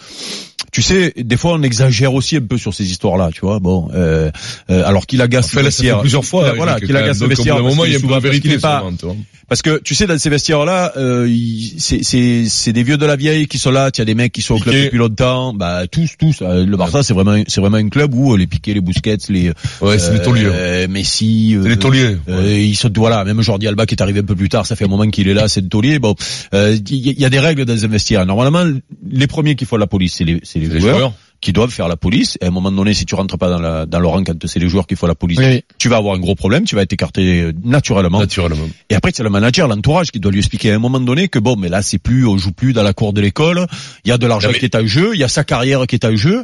tu 0.71 0.81
sais, 0.81 1.13
des 1.15 1.37
fois 1.37 1.53
on 1.53 1.63
exagère 1.63 2.13
aussi 2.13 2.35
un 2.35 2.41
peu 2.41 2.57
sur 2.57 2.73
ces 2.73 2.89
histoires-là, 2.91 3.29
tu 3.33 3.41
vois. 3.41 3.59
Bon, 3.59 3.87
euh, 3.93 4.29
euh, 4.69 4.83
alors 4.85 5.05
qu'il 5.05 5.21
agace 5.21 5.53
le 5.53 5.61
vestiaire, 5.61 6.01
plusieurs 6.01 6.25
fois. 6.25 6.51
Voilà, 6.53 6.73
Eric, 6.73 6.85
qu'il 6.87 6.97
agace 6.97 7.21
le 7.21 7.27
vestiaire 7.27 7.55
parce 7.55 7.67
moment, 7.69 7.85
il 7.85 7.93
y 7.93 7.95
a 7.95 7.99
souvent- 7.99 8.13
parce 8.15 8.23
vérité, 8.25 8.49
est 8.53 8.59
pas- 8.59 8.83
vois. 9.01 9.15
parce 9.47 9.61
que 9.61 9.79
tu 9.81 9.95
sais 9.95 10.05
dans 10.05 10.17
ces 10.17 10.29
vestiaires-là, 10.29 10.93
euh, 10.97 11.27
il- 11.29 11.75
c'est 11.79 12.73
des 12.73 12.83
vieux 12.83 12.97
de 12.97 13.05
la 13.05 13.15
vieille 13.15 13.47
qui 13.47 13.57
sont 13.57 13.71
là. 13.71 13.89
Tu 13.91 14.01
as 14.01 14.05
des 14.05 14.15
mecs 14.15 14.33
qui 14.33 14.41
sont 14.41 14.55
au 14.55 14.59
club 14.59 14.75
depuis 14.75 14.97
longtemps. 14.97 15.34
Bah 15.53 15.87
tous 15.87 16.15
tous. 16.17 16.41
euh, 16.41 16.65
Le 16.65 16.77
Barça 16.77 17.03
c'est 17.03 17.13
vraiment 17.13 17.41
c'est 17.47 17.61
vraiment 17.61 17.77
un 17.77 17.89
club 17.89 18.13
où 18.13 18.33
euh, 18.33 18.37
les 18.37 18.47
Piqué, 18.47 18.73
les 18.73 18.81
Busquets, 18.81 19.17
les 19.29 19.51
Ouais, 19.81 19.99
c'est 19.99 20.13
les 20.13 20.21
tauliers. 20.21 20.45
euh, 20.45 20.87
Messi, 20.87 21.55
euh, 21.55 21.67
les 21.67 21.77
tauliers. 21.77 22.17
euh, 22.29 22.57
ils 22.59 22.75
sont 22.75 22.91
voilà, 22.95 23.23
même 23.25 23.41
Jordi 23.41 23.67
Alba 23.67 23.85
qui 23.85 23.95
est 23.95 24.01
arrivé 24.01 24.19
un 24.21 24.23
peu 24.23 24.35
plus 24.35 24.49
tard, 24.49 24.65
ça 24.65 24.75
fait 24.75 24.85
un 24.85 24.89
moment 24.89 25.09
qu'il 25.09 25.27
est 25.27 25.33
là, 25.33 25.47
c'est 25.47 25.61
le 25.61 25.69
taulier. 25.69 25.99
Bon, 25.99 26.15
euh, 26.53 26.77
il 26.89 27.19
y, 27.19 27.25
a 27.25 27.29
des 27.29 27.39
règles 27.39 27.65
dans 27.65 27.83
un 27.85 27.87
vestiaire. 27.87 28.25
Normalement, 28.25 28.63
les 29.09 29.27
premiers 29.27 29.55
qui 29.55 29.65
font 29.65 29.77
la 29.77 29.87
police, 29.87 30.15
c'est 30.17 30.23
les, 30.23 30.39
c'est 30.43 30.59
les, 30.59 30.67
Les 30.67 30.79
joueurs, 30.79 30.97
joueurs. 30.97 31.13
Qui 31.41 31.53
doivent 31.53 31.69
faire 31.69 31.87
la 31.87 31.95
police. 31.97 32.37
Et 32.41 32.45
à 32.45 32.47
un 32.47 32.51
moment 32.51 32.71
donné, 32.71 32.93
si 32.93 33.05
tu 33.05 33.15
rentres 33.15 33.37
pas 33.37 33.49
dans, 33.49 33.59
la, 33.59 33.85
dans 33.85 33.99
le 33.99 34.07
rang 34.07 34.23
quand 34.23 34.47
c'est 34.47 34.59
les 34.59 34.67
joueurs 34.69 34.87
qui 34.87 34.95
font 34.95 35.07
la 35.07 35.15
police, 35.15 35.37
Oui, 35.37 35.63
tu 35.77 35.89
vas 35.89 35.97
avoir 35.97 36.15
un 36.15 36.19
gros 36.19 36.35
problème, 36.35 36.63
tu 36.63 36.75
vas 36.75 36.81
être 36.81 36.93
écarté 36.93 37.41
euh, 37.41 37.53
naturellement. 37.63 38.19
Naturellement. 38.19 38.67
Et 38.89 38.95
après, 38.95 39.11
c'est 39.13 39.23
le 39.23 39.29
manager, 39.29 39.67
l'entourage 39.67 40.11
qui 40.11 40.19
doit 40.19 40.31
lui 40.31 40.39
expliquer 40.39 40.71
à 40.71 40.75
un 40.75 40.79
moment 40.79 40.99
donné 40.99 41.27
que 41.27 41.39
bon, 41.39 41.55
mais 41.55 41.69
là, 41.69 41.81
c'est 41.81 41.99
plus, 41.99 42.25
on 42.25 42.37
joue 42.37 42.51
plus 42.51 42.73
dans 42.73 42.83
la 42.83 42.93
cour 42.93 43.13
de 43.13 43.21
l'école. 43.21 43.67
Il 44.05 44.09
y 44.09 44.11
a 44.11 44.17
de 44.17 44.25
l'argent 44.27 44.49
mais- 44.51 44.59
qui 44.59 44.65
est 44.65 44.75
en 44.75 44.85
jeu, 44.87 45.11
il 45.13 45.19
y 45.19 45.23
a 45.23 45.27
sa 45.27 45.43
carrière 45.43 45.85
qui 45.87 45.95
est 45.95 46.05
en 46.05 46.15
jeu, 46.15 46.43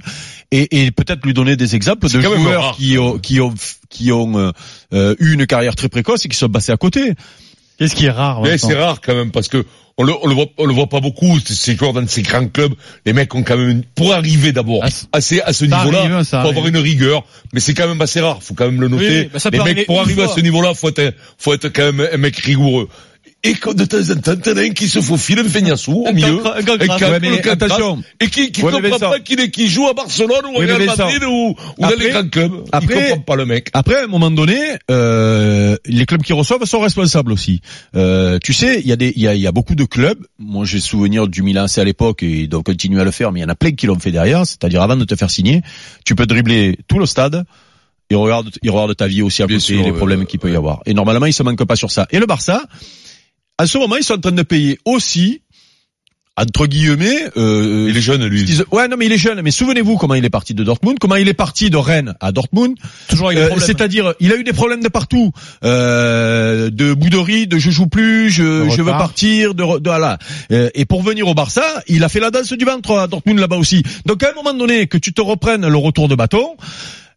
et, 0.51 0.83
et 0.85 0.91
peut-être 0.91 1.25
lui 1.25 1.33
donner 1.33 1.55
des 1.55 1.75
exemples 1.75 2.07
de 2.09 2.21
joueurs 2.21 2.75
qui 2.77 2.97
ont, 2.97 3.17
qui 3.17 3.39
ont, 3.41 3.53
qui 3.89 4.11
ont 4.11 4.37
euh, 4.37 4.51
euh, 4.93 5.15
eu 5.19 5.33
une 5.33 5.47
carrière 5.47 5.75
très 5.75 5.89
précoce 5.89 6.25
et 6.25 6.29
qui 6.29 6.37
sont 6.37 6.49
passés 6.49 6.71
à 6.71 6.77
côté. 6.77 7.13
Qu'est-ce 7.81 7.95
qui 7.95 8.05
est 8.05 8.11
rare 8.11 8.41
Mais 8.43 8.57
c'est 8.59 8.75
rare 8.75 9.01
quand 9.01 9.15
même 9.15 9.31
parce 9.31 9.47
que 9.47 9.65
on 9.97 10.03
le, 10.03 10.13
on 10.21 10.27
le 10.27 10.33
voit, 10.35 10.45
on 10.57 10.65
le 10.65 10.73
voit 10.73 10.87
pas 10.87 10.99
beaucoup. 10.99 11.37
Ces 11.39 11.75
joueurs 11.75 11.93
dans 11.93 12.07
ces 12.07 12.21
grands 12.21 12.47
clubs, 12.47 12.73
les 13.05 13.13
mecs 13.13 13.33
ont 13.35 13.41
quand 13.43 13.57
même 13.57 13.69
une- 13.69 13.83
pour 13.83 14.13
arriver 14.13 14.51
d'abord 14.51 14.79
Ah, 14.83 14.87
à, 15.13 15.21
ces- 15.21 15.41
à 15.41 15.51
ce 15.51 15.65
niveau-là, 15.65 16.03
faut 16.43 16.49
avoir 16.49 16.67
une 16.67 16.77
rigueur. 16.77 17.23
Mais 17.53 17.59
c'est 17.59 17.73
quand 17.73 17.87
même 17.87 18.01
assez 18.01 18.21
rare. 18.21 18.41
Faut 18.41 18.53
quand 18.53 18.65
même 18.65 18.79
le 18.81 18.87
noter. 18.87 19.05
Oui, 19.23 19.29
bah 19.33 19.39
les 19.51 19.57
mecs 19.63 19.85
pour 19.87 19.99
arriver 19.99 20.21
à 20.23 20.27
ce 20.35 20.39
niveau-là, 20.41 20.73
faut 20.75 20.89
être, 20.89 21.13
faut 21.37 21.53
être 21.53 21.69
quand 21.69 21.91
même 21.91 22.07
un 22.13 22.17
mec 22.17 22.37
rigoureux. 22.37 22.87
Et 23.43 23.53
que 23.55 23.73
de 23.73 23.85
temps 23.85 23.97
en 24.11 24.19
temps, 24.21 24.35
t'en 24.35 24.55
as 24.55 24.61
un 24.61 24.69
qui 24.69 24.87
se 24.87 25.01
faufile, 25.01 25.39
un 25.39 25.43
feignassou 25.49 26.03
au 26.03 26.07
Un 26.07 26.11
milieu, 26.11 26.39
un 26.45 26.61
attention. 27.51 28.03
et 28.19 28.27
qui, 28.27 28.51
qui 28.51 28.61
comprend 28.61 28.99
pas 28.99 29.19
qu'il 29.19 29.39
est, 29.39 29.49
qui 29.49 29.67
joue 29.67 29.87
à 29.87 29.93
Barcelone 29.93 30.45
ou 30.45 30.59
mais 30.59 30.65
Real. 30.65 30.85
Madrid 30.85 31.23
ou, 31.23 31.55
ou 31.77 31.81
dans 31.81 31.89
les 31.97 32.09
grands 32.11 32.27
clubs. 32.29 32.51
après- 32.71 32.93
il 32.93 33.01
comprend 33.09 33.21
pas 33.21 33.35
le 33.37 33.45
mec. 33.47 33.69
Après, 33.73 33.95
à 33.95 34.03
un 34.03 34.07
moment 34.07 34.29
donné, 34.29 34.59
euh, 34.91 35.75
les 35.87 36.05
clubs 36.05 36.21
qui 36.21 36.33
reçoivent 36.33 36.63
sont 36.65 36.79
responsables 36.81 37.31
aussi. 37.31 37.61
Euh, 37.95 38.37
tu 38.43 38.53
sais, 38.53 38.79
il 38.79 38.85
y 38.87 38.91
a 38.91 38.95
des, 38.95 39.11
il 39.15 39.23
y 39.23 39.27
a, 39.27 39.33
il 39.33 39.41
y 39.41 39.47
a 39.47 39.51
beaucoup 39.51 39.73
de 39.73 39.85
clubs. 39.85 40.19
Moi, 40.37 40.65
j'ai 40.65 40.79
souvenir 40.79 41.27
du 41.27 41.41
Milan 41.41 41.67
C 41.67 41.81
à 41.81 41.83
l'époque 41.83 42.21
et 42.21 42.41
ils 42.41 42.47
doivent 42.49 42.61
continuer 42.63 43.01
à 43.01 43.05
le 43.05 43.11
faire, 43.11 43.31
mais 43.31 43.39
il 43.39 43.43
y 43.43 43.45
en 43.45 43.49
a 43.49 43.55
plein 43.55 43.71
qui 43.71 43.87
l'ont 43.87 43.97
fait 43.99 44.11
derrière. 44.11 44.45
C'est-à-dire 44.45 44.83
avant 44.83 44.97
de 44.97 45.05
te 45.05 45.15
faire 45.15 45.31
signer, 45.31 45.63
tu 46.05 46.13
peux 46.13 46.27
dribbler 46.27 46.77
tout 46.87 46.99
le 46.99 47.07
stade. 47.07 47.43
Et 48.11 48.15
regarde, 48.15 48.51
il 48.61 48.69
regarde 48.69 48.95
ta 48.95 49.07
vie 49.07 49.21
aussi 49.23 49.41
à 49.41 49.47
Bien 49.47 49.57
côté, 49.57 49.65
sûr, 49.73 49.83
les 49.83 49.93
problèmes 49.93 50.25
qu'il 50.27 50.39
peut 50.39 50.51
y 50.51 50.55
avoir. 50.55 50.81
Et 50.85 50.93
normalement, 50.93 51.25
ils 51.25 51.33
se 51.33 51.41
manquent 51.43 51.63
pas 51.65 51.77
sur 51.77 51.89
ça. 51.89 52.07
Et 52.11 52.19
le 52.19 52.25
Barça, 52.25 52.65
à 53.61 53.67
ce 53.67 53.77
moment, 53.77 53.95
ils 53.97 54.03
sont 54.03 54.15
en 54.15 54.19
train 54.19 54.31
de 54.31 54.41
payer 54.43 54.79
aussi, 54.85 55.41
entre 56.37 56.65
guillemets, 56.65 57.29
euh, 57.37 57.87
Il 57.89 57.97
est 57.97 58.01
jeune, 58.01 58.25
lui. 58.25 58.45
qu'ils- 58.45 58.63
Ouais, 58.71 58.87
non, 58.87 58.95
mais 58.97 59.05
il 59.05 59.11
est 59.11 59.17
jeune. 59.17 59.41
Mais 59.41 59.51
souvenez-vous 59.51 59.97
comment 59.97 60.15
il 60.15 60.23
est 60.25 60.29
parti 60.29 60.53
de 60.53 60.63
Dortmund, 60.63 60.97
comment 60.97 61.15
il 61.17 61.27
est 61.27 61.33
parti 61.33 61.69
de 61.69 61.77
Rennes 61.77 62.15
à 62.21 62.31
Dortmund. 62.31 62.75
Toujours 63.09 63.27
avec 63.27 63.37
des 63.37 63.43
Euh, 63.43 63.47
problèmes. 63.47 63.65
C'est-à-dire, 63.67 64.13
il 64.19 64.31
a 64.31 64.37
eu 64.37 64.43
des 64.43 64.53
problèmes 64.53 64.81
de 64.81 64.87
partout, 64.87 65.31
euh, 65.63 66.69
de 66.69 66.93
bouderie, 66.93 67.47
de 67.47 67.57
je 67.59 67.69
joue 67.69 67.87
plus, 67.87 68.29
je, 68.31 68.69
je 68.69 68.81
veux 68.81 68.91
partir, 68.91 69.53
de, 69.53 69.79
de 69.79 69.89
voilà. 69.89 70.17
Euh, 70.51 70.69
et 70.73 70.85
pour 70.85 71.03
venir 71.03 71.27
au 71.27 71.33
Barça, 71.33 71.65
il 71.87 72.03
a 72.03 72.09
fait 72.09 72.19
la 72.21 72.31
danse 72.31 72.53
du 72.53 72.65
ventre 72.65 72.97
à 72.97 73.07
Dortmund 73.07 73.37
là-bas 73.39 73.57
aussi. 73.57 73.83
Donc 74.05 74.23
à 74.23 74.29
un 74.31 74.33
moment 74.33 74.53
donné, 74.53 74.87
que 74.87 74.97
tu 74.97 75.13
te 75.13 75.21
reprennes 75.21 75.67
le 75.67 75.77
retour 75.77 76.07
de 76.07 76.15
bâton. 76.15 76.55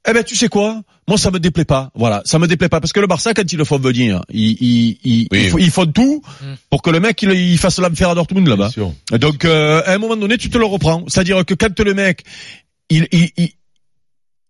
Eh 0.08 0.12
ben, 0.12 0.22
tu 0.22 0.36
sais 0.36 0.48
quoi? 0.48 0.82
Moi, 1.08 1.18
ça 1.18 1.30
me 1.30 1.38
déplaît 1.38 1.64
pas. 1.64 1.90
Voilà, 1.94 2.22
ça 2.24 2.38
me 2.38 2.46
déplaît 2.46 2.68
pas 2.68 2.80
parce 2.80 2.92
que 2.92 3.00
le 3.00 3.06
Barça, 3.06 3.32
quand 3.34 3.50
ils 3.50 3.56
le 3.56 3.64
font 3.64 3.78
venir, 3.78 4.22
ils, 4.32 4.52
ils, 4.60 4.98
ils, 5.04 5.28
Oui. 5.30 5.40
ils 5.44 5.48
font- 5.50 5.58
ils 5.58 5.70
font 5.70 5.86
tout 5.86 6.22
pour 6.70 6.82
que 6.82 6.90
le 6.90 7.00
mec 7.00 7.22
il, 7.22 7.30
il 7.32 7.58
fasse 7.58 7.78
l'affaire 7.78 8.10
à 8.10 8.14
Dortmund 8.14 8.46
là-bas. 8.48 8.70
Donc, 9.18 9.44
euh, 9.44 9.82
à 9.86 9.92
un 9.92 9.98
moment 9.98 10.16
donné, 10.16 10.36
tu 10.38 10.50
te 10.50 10.58
le 10.58 10.66
reprends. 10.66 11.04
C'est-à-dire 11.08 11.44
que 11.44 11.54
quand 11.54 11.78
le 11.80 11.94
mec, 11.94 12.22
il, 12.90 13.06
il, 13.12 13.28
il, 13.36 13.48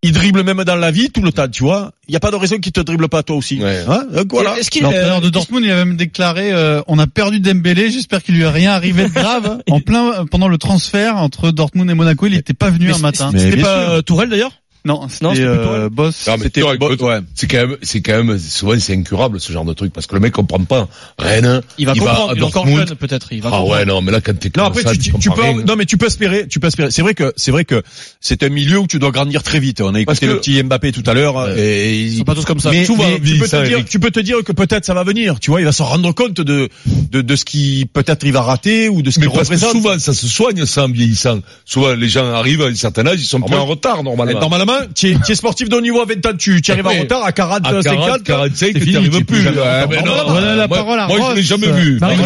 il 0.03 0.13
dribble 0.13 0.43
même 0.45 0.63
dans 0.65 0.75
la 0.77 0.91
vie 0.91 1.11
tout 1.11 1.23
le 1.23 1.33
temps, 1.33 1.49
tu 1.49 1.63
vois. 1.63 1.93
Il 2.09 2.11
n'y 2.13 2.17
a 2.17 2.21
pas 2.21 2.31
de 2.31 2.37
raison 2.37 2.59
qu'il 2.59 2.73
te 2.73 2.81
dribble 2.81 3.09
pas 3.09 3.23
toi 3.23 3.37
aussi. 3.37 3.59
Ouais. 3.63 3.85
Hein? 3.89 4.07
Donc 4.13 4.27
voilà. 4.33 4.59
Est-ce 4.59 4.71
qu'il 4.71 4.83
de 4.83 4.89
euh, 4.93 5.31
Dortmund, 5.31 5.65
il 5.65 5.71
a 5.71 5.77
même 5.77 5.97
déclaré 5.97 6.53
euh, 6.53 6.83
on 6.89 6.99
a 6.99 7.07
perdu 7.07 7.41
Dembélé, 7.41 7.91
j'espère 7.91 8.23
qu'il 8.23 8.35
lui 8.35 8.43
est 8.43 8.49
rien 8.49 8.73
arrivé 8.73 9.05
de 9.05 9.09
grave. 9.15 9.61
en 9.71 9.81
plein 9.81 10.27
pendant 10.27 10.49
le 10.49 10.59
transfert 10.59 11.17
entre 11.17 11.51
Dortmund 11.53 11.89
et 11.91 11.95
Monaco, 11.95 12.27
il 12.27 12.33
n'était 12.33 12.55
pas 12.55 12.71
venu 12.71 12.89
mais 12.89 12.95
un 12.95 12.99
matin. 12.99 13.31
C'était 13.35 13.57
pas 13.63 13.85
sûr. 13.87 13.93
euh, 13.93 14.03
Tourelle 14.03 14.29
d'ailleurs? 14.29 14.53
Non, 14.87 15.09
c'était 15.09 15.25
euh, 15.41 15.88
Boss. 15.88 16.29
C'était 16.43 16.61
écoute, 16.61 17.00
ouais. 17.00 17.21
c'est 17.35 17.47
quand 17.47 17.57
même, 17.57 17.76
c'est 17.81 18.03
quand 18.03 18.23
même, 18.23 18.38
souvent 18.38 18.75
c'est 18.79 18.93
incurable 18.95 19.41
ce 19.41 19.50
genre 19.50 19.64
de 19.64 19.73
truc 19.73 19.95
parce 19.95 20.07
que 20.07 20.14
le 20.14 20.21
mec 20.21 20.33
comprend 20.35 20.59
pas. 20.62 20.88
Rennes, 21.19 21.62
Il 21.79 21.87
va 21.87 21.95
comprendre, 21.95 22.31
à 22.31 22.35
il 22.35 22.41
est 22.41 22.43
encore 22.43 22.67
jeune 22.67 22.95
peut-être. 22.95 23.29
Il 23.33 23.41
va 23.41 23.49
Ah 23.49 23.57
comprendre. 23.57 23.73
ouais, 23.79 23.85
non, 23.87 24.03
mais 24.03 24.12
là 24.12 24.21
quand 24.21 24.38
t'es 24.38 24.49
Non 24.49 24.64
comme 24.64 24.67
après 24.73 24.83
ça, 24.83 24.93
tu, 24.93 24.99
tu, 24.99 25.19
tu 25.19 25.31
peux 25.31 25.41
rien. 25.41 25.62
non 25.67 25.76
mais 25.76 25.87
tu 25.87 25.97
peux 25.97 26.05
espérer 26.07 26.47
tu 26.49 26.61
peux 26.61 26.67
espérer 26.67 26.91
c'est 26.91 27.00
vrai 27.00 27.14
que 27.14 27.33
c'est 27.37 27.50
vrai 27.50 27.64
que 27.64 27.83
c'est 28.21 28.43
un 28.43 28.50
milieu 28.50 28.79
où 28.79 28.87
tu 28.87 28.99
dois 28.99 29.11
grandir 29.11 29.43
très 29.43 29.59
vite 29.59 29.81
on 29.81 29.88
a 29.95 30.05
Parce 30.05 30.19
écouté 30.19 30.26
que- 30.26 30.33
le 30.33 30.41
petit 30.41 30.62
Mbappé 30.62 30.93
tout 30.93 31.03
à 31.07 31.14
l'heure 31.14 31.37
Ouais. 31.37 31.59
et 31.59 32.03
Ils 32.03 32.19
sont 32.19 32.25
pas 32.25 32.35
tous 32.35 32.45
comme 32.45 32.61
ça. 32.61 32.71
mais, 32.71 32.85
Souvent, 32.85 33.05
mais 33.09 33.21
tu, 33.21 33.38
peux 33.38 33.47
ça, 33.47 33.61
te 33.62 33.67
dire, 33.67 33.79
Eric. 33.79 33.88
tu 33.88 33.99
peux 34.00 34.11
te 34.11 34.21
dire 34.21 34.45
que 34.45 34.53
peut-être 34.53 34.85
ça 34.85 34.93
va 34.93 35.03
venir 35.05 35.41
tu 35.41 35.50
vois 35.50 35.61
il 35.62 35.64
va 35.64 35.73
se 35.73 35.83
rendre 35.83 36.12
compte 36.12 36.35
de 36.43 36.69
de, 37.11 37.23
de 37.23 37.37
ce 37.37 37.47
qui 37.47 37.88
peut-être 37.91 38.25
il 38.26 38.33
va 38.33 38.43
rater 38.43 38.91
ou 38.91 39.00
de 39.00 39.11
ce 39.11 39.19
qu'il 39.19 39.29
représente 39.29 39.71
souvent 39.73 39.99
ça 39.99 40.12
se 40.12 40.29
soigne 40.29 40.67
ça 40.67 40.85
en 40.85 40.88
vieillissant. 40.91 41.38
Souvent 41.64 41.95
les 41.95 42.09
gens 42.11 42.26
arrivent 42.35 42.61
à 42.62 42.67
un 42.67 42.75
certain 42.75 43.07
âge, 43.07 43.21
ils 43.21 43.25
sont 43.26 43.41
plus 43.41 43.50
moi- 43.55 43.61
en 43.61 43.67
retard 43.67 44.03
normalement. 44.03 44.41
Normalement, 44.41 44.74
tu 44.95 45.11
es, 45.11 45.16
tu 45.25 45.33
es 45.33 45.35
sportif 45.35 45.69
de 45.69 45.76
haut 45.76 45.81
niveau 45.81 46.00
à 46.00 46.04
20 46.04 46.26
ans, 46.26 46.37
tu, 46.38 46.61
tu 46.62 46.71
arrives 46.73 46.87
en 46.87 46.90
retard 47.00 47.25
à 47.25 47.33
40, 47.33 47.59
à 47.66 47.71
40, 47.71 47.83
50, 47.83 48.23
45, 48.25 48.57
c'est 48.57 48.73
tu 48.73 49.25
plus. 49.25 49.43
mais 49.45 50.02
non, 50.02 50.12
Voilà 50.28 50.54
la 50.57 50.69
moi- 50.69 50.76
parole 50.78 50.99
à 51.00 51.07
Moi, 51.09 51.19
je 51.31 51.37
l'ai 51.37 51.43
jamais 51.43 51.71
vu. 51.73 51.99
Marie 52.00 52.16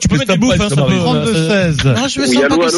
Tu 0.00 0.08
peux 0.08 0.18
mettre 0.18 0.32
des 0.32 0.38
bouffes, 0.38 0.60
hein, 0.60 0.68
ça 0.68 0.76
peut. 0.76 0.92
32-16. 0.92 1.84
Non, 1.84 2.08
je 2.08 2.20
me 2.20 2.26
sens 2.26 2.34
pas 2.34 2.68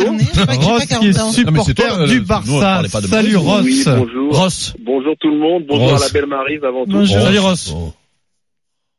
j'ai 0.53 0.67
Ross 0.67 0.83
qui 0.83 0.89
40 0.89 1.05
est 1.05 1.13
toi, 1.13 1.33
supporter 1.33 1.99
euh, 2.01 2.07
du 2.07 2.21
Barça. 2.21 2.83
Salut 2.89 3.33
Marie. 3.33 3.85
Ross. 3.85 3.89
Ross. 4.31 4.75
Bonjour 4.85 5.15
tout 5.21 5.31
le 5.31 5.39
monde, 5.39 5.65
bonjour 5.69 5.95
à 5.97 5.99
la 5.99 6.09
belle 6.09 6.27
Marise 6.27 6.61
avant 6.65 6.85
tout. 6.85 6.93
Bonjour. 6.93 7.21
Salut 7.21 7.39
Ross. 7.39 7.75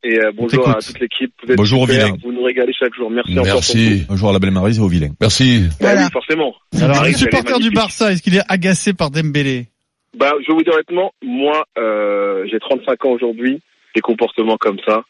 Et 0.05 0.19
euh, 0.19 0.31
bonjour 0.35 0.67
à 0.67 0.81
toute 0.81 0.99
l'équipe. 0.99 1.31
Vous 1.45 1.51
êtes 1.51 1.57
Bonjour 1.57 1.81
au 1.81 1.87
super, 1.87 2.07
vilain. 2.07 2.17
Vous 2.23 2.33
nous 2.33 2.43
régalez 2.43 2.73
chaque 2.77 2.93
jour. 2.93 3.09
Merci, 3.09 3.31
encore 3.31 3.43
pour 3.45 3.53
Merci. 3.53 4.05
Bonjour 4.09 4.29
à 4.29 4.33
la 4.33 4.39
belle 4.39 4.51
Marise 4.51 4.77
et 4.77 4.81
au 4.81 4.87
vilain. 4.89 5.11
Merci. 5.21 5.61
Bah 5.69 5.75
Voilà. 5.79 6.01
oui, 6.03 6.07
forcément. 6.11 6.53
Alors, 6.81 7.03
les 7.05 7.13
supporters 7.13 7.59
du. 7.59 7.71
Barça, 7.71 8.11
est-ce 8.11 8.21
qu'il 8.21 8.35
est 8.35 8.43
agacé 8.49 8.93
par 8.93 9.11
Dembélé? 9.11 9.67
Bah, 10.15 10.33
je 10.41 10.47
vais 10.47 10.53
vous 10.53 10.63
dire 10.63 10.73
honnêtement, 10.73 11.13
moi, 11.23 11.65
euh, 11.77 12.45
j'ai 12.51 12.59
35 12.59 13.05
ans 13.05 13.09
aujourd'hui. 13.11 13.61
Des 13.95 14.01
comportements 14.01 14.57
comme 14.57 14.79
ça, 14.85 15.03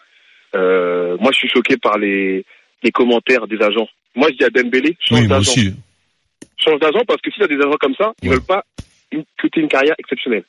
euh, 0.56 1.16
moi, 1.20 1.32
je 1.32 1.38
suis 1.38 1.50
choqué 1.50 1.78
par 1.78 1.98
les, 1.98 2.46
les 2.84 2.92
commentaires 2.92 3.48
des 3.48 3.62
agents. 3.62 3.88
Moi, 4.16 4.28
je 4.32 4.38
dis 4.38 4.44
à 4.44 4.50
Dembélé, 4.50 4.98
change 5.00 5.20
Oui, 5.22 5.28
moi 5.28 5.38
d'agent. 5.38 5.52
aussi. 5.52 5.74
Change 6.58 6.80
d'agent 6.80 7.04
parce 7.08 7.22
que 7.22 7.32
si 7.32 7.38
tu 7.38 7.44
as 7.44 7.48
des 7.48 7.56
agents 7.58 7.78
comme 7.80 7.96
ça, 7.98 8.14
ils 8.22 8.30
Ouais. 8.30 8.36
veulent 8.36 8.46
pas 8.46 8.64
une, 9.12 9.24
que 9.38 9.48
tu 9.48 9.60
aies 9.60 9.64
une 9.64 9.70
carrière 9.70 9.96
exceptionnelle. 10.00 10.44